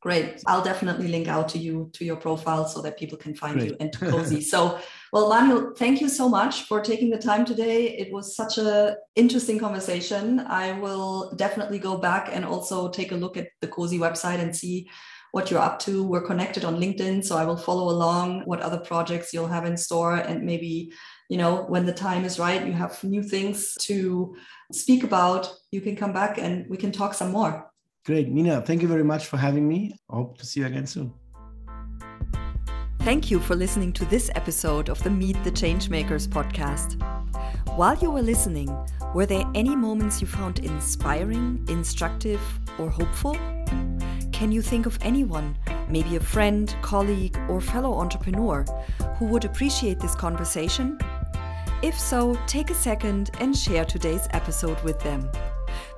Great. 0.00 0.42
I'll 0.46 0.64
definitely 0.64 1.08
link 1.08 1.28
out 1.28 1.48
to 1.50 1.58
you 1.58 1.90
to 1.92 2.04
your 2.06 2.16
profile 2.16 2.66
so 2.66 2.80
that 2.82 2.98
people 2.98 3.18
can 3.18 3.34
find 3.34 3.58
Great. 3.58 3.70
you 3.70 3.76
and 3.80 3.92
to 3.92 3.98
COSI. 3.98 4.40
so, 4.42 4.80
well, 5.12 5.28
Manuel, 5.28 5.72
thank 5.76 6.00
you 6.00 6.08
so 6.08 6.28
much 6.28 6.64
for 6.64 6.80
taking 6.80 7.10
the 7.10 7.18
time 7.18 7.44
today. 7.44 7.98
It 7.98 8.12
was 8.12 8.36
such 8.36 8.58
a 8.58 8.96
interesting 9.16 9.58
conversation. 9.58 10.40
I 10.40 10.78
will 10.78 11.32
definitely 11.34 11.80
go 11.80 11.96
back 11.96 12.28
and 12.32 12.44
also 12.44 12.88
take 12.90 13.10
a 13.10 13.16
look 13.16 13.36
at 13.36 13.48
the 13.60 13.66
COSI 13.66 13.98
website 13.98 14.38
and 14.38 14.54
see 14.54 14.88
what 15.32 15.50
you're 15.50 15.60
up 15.60 15.80
to. 15.80 16.04
We're 16.04 16.26
connected 16.26 16.64
on 16.64 16.80
LinkedIn, 16.80 17.24
so 17.24 17.36
I 17.36 17.44
will 17.44 17.56
follow 17.56 17.90
along 17.90 18.42
what 18.44 18.60
other 18.60 18.78
projects 18.78 19.32
you'll 19.32 19.48
have 19.48 19.64
in 19.64 19.76
store 19.76 20.14
and 20.14 20.44
maybe, 20.44 20.92
you 21.28 21.38
know, 21.38 21.64
when 21.68 21.86
the 21.86 21.92
time 21.92 22.24
is 22.24 22.38
right, 22.38 22.64
you 22.64 22.72
have 22.72 23.02
new 23.02 23.22
things 23.22 23.74
to 23.80 24.36
speak 24.72 25.02
about, 25.02 25.52
you 25.72 25.80
can 25.80 25.96
come 25.96 26.12
back 26.12 26.38
and 26.38 26.68
we 26.68 26.76
can 26.76 26.92
talk 26.92 27.14
some 27.14 27.32
more. 27.32 27.68
Great. 28.06 28.28
Nina, 28.28 28.62
thank 28.62 28.80
you 28.80 28.88
very 28.88 29.04
much 29.04 29.26
for 29.26 29.36
having 29.36 29.68
me. 29.68 29.92
I 30.08 30.16
hope 30.16 30.38
to 30.38 30.46
see 30.46 30.60
you 30.60 30.66
again 30.66 30.86
soon. 30.86 31.12
Thank 33.02 33.30
you 33.30 33.40
for 33.40 33.56
listening 33.56 33.94
to 33.94 34.04
this 34.04 34.30
episode 34.34 34.90
of 34.90 35.02
the 35.02 35.08
Meet 35.08 35.42
the 35.42 35.50
Changemakers 35.50 36.28
podcast. 36.28 37.00
While 37.74 37.96
you 37.96 38.10
were 38.10 38.20
listening, 38.20 38.68
were 39.14 39.24
there 39.24 39.50
any 39.54 39.74
moments 39.74 40.20
you 40.20 40.26
found 40.26 40.58
inspiring, 40.58 41.64
instructive, 41.70 42.40
or 42.78 42.90
hopeful? 42.90 43.38
Can 44.32 44.52
you 44.52 44.60
think 44.60 44.84
of 44.84 44.98
anyone, 45.00 45.56
maybe 45.88 46.16
a 46.16 46.20
friend, 46.20 46.74
colleague, 46.82 47.38
or 47.48 47.62
fellow 47.62 47.94
entrepreneur, 47.94 48.66
who 49.16 49.24
would 49.26 49.46
appreciate 49.46 49.98
this 49.98 50.14
conversation? 50.14 50.98
If 51.82 51.98
so, 51.98 52.38
take 52.46 52.68
a 52.68 52.74
second 52.74 53.30
and 53.40 53.56
share 53.56 53.86
today's 53.86 54.28
episode 54.32 54.80
with 54.84 55.00
them. 55.00 55.26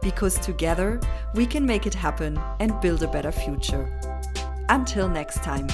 Because 0.02 0.38
together 0.38 1.00
we 1.34 1.46
can 1.46 1.66
make 1.66 1.84
it 1.84 1.94
happen 1.94 2.40
and 2.60 2.80
build 2.80 3.02
a 3.02 3.08
better 3.08 3.32
future. 3.32 3.92
Until 4.68 5.08
next 5.08 5.42
time. 5.42 5.66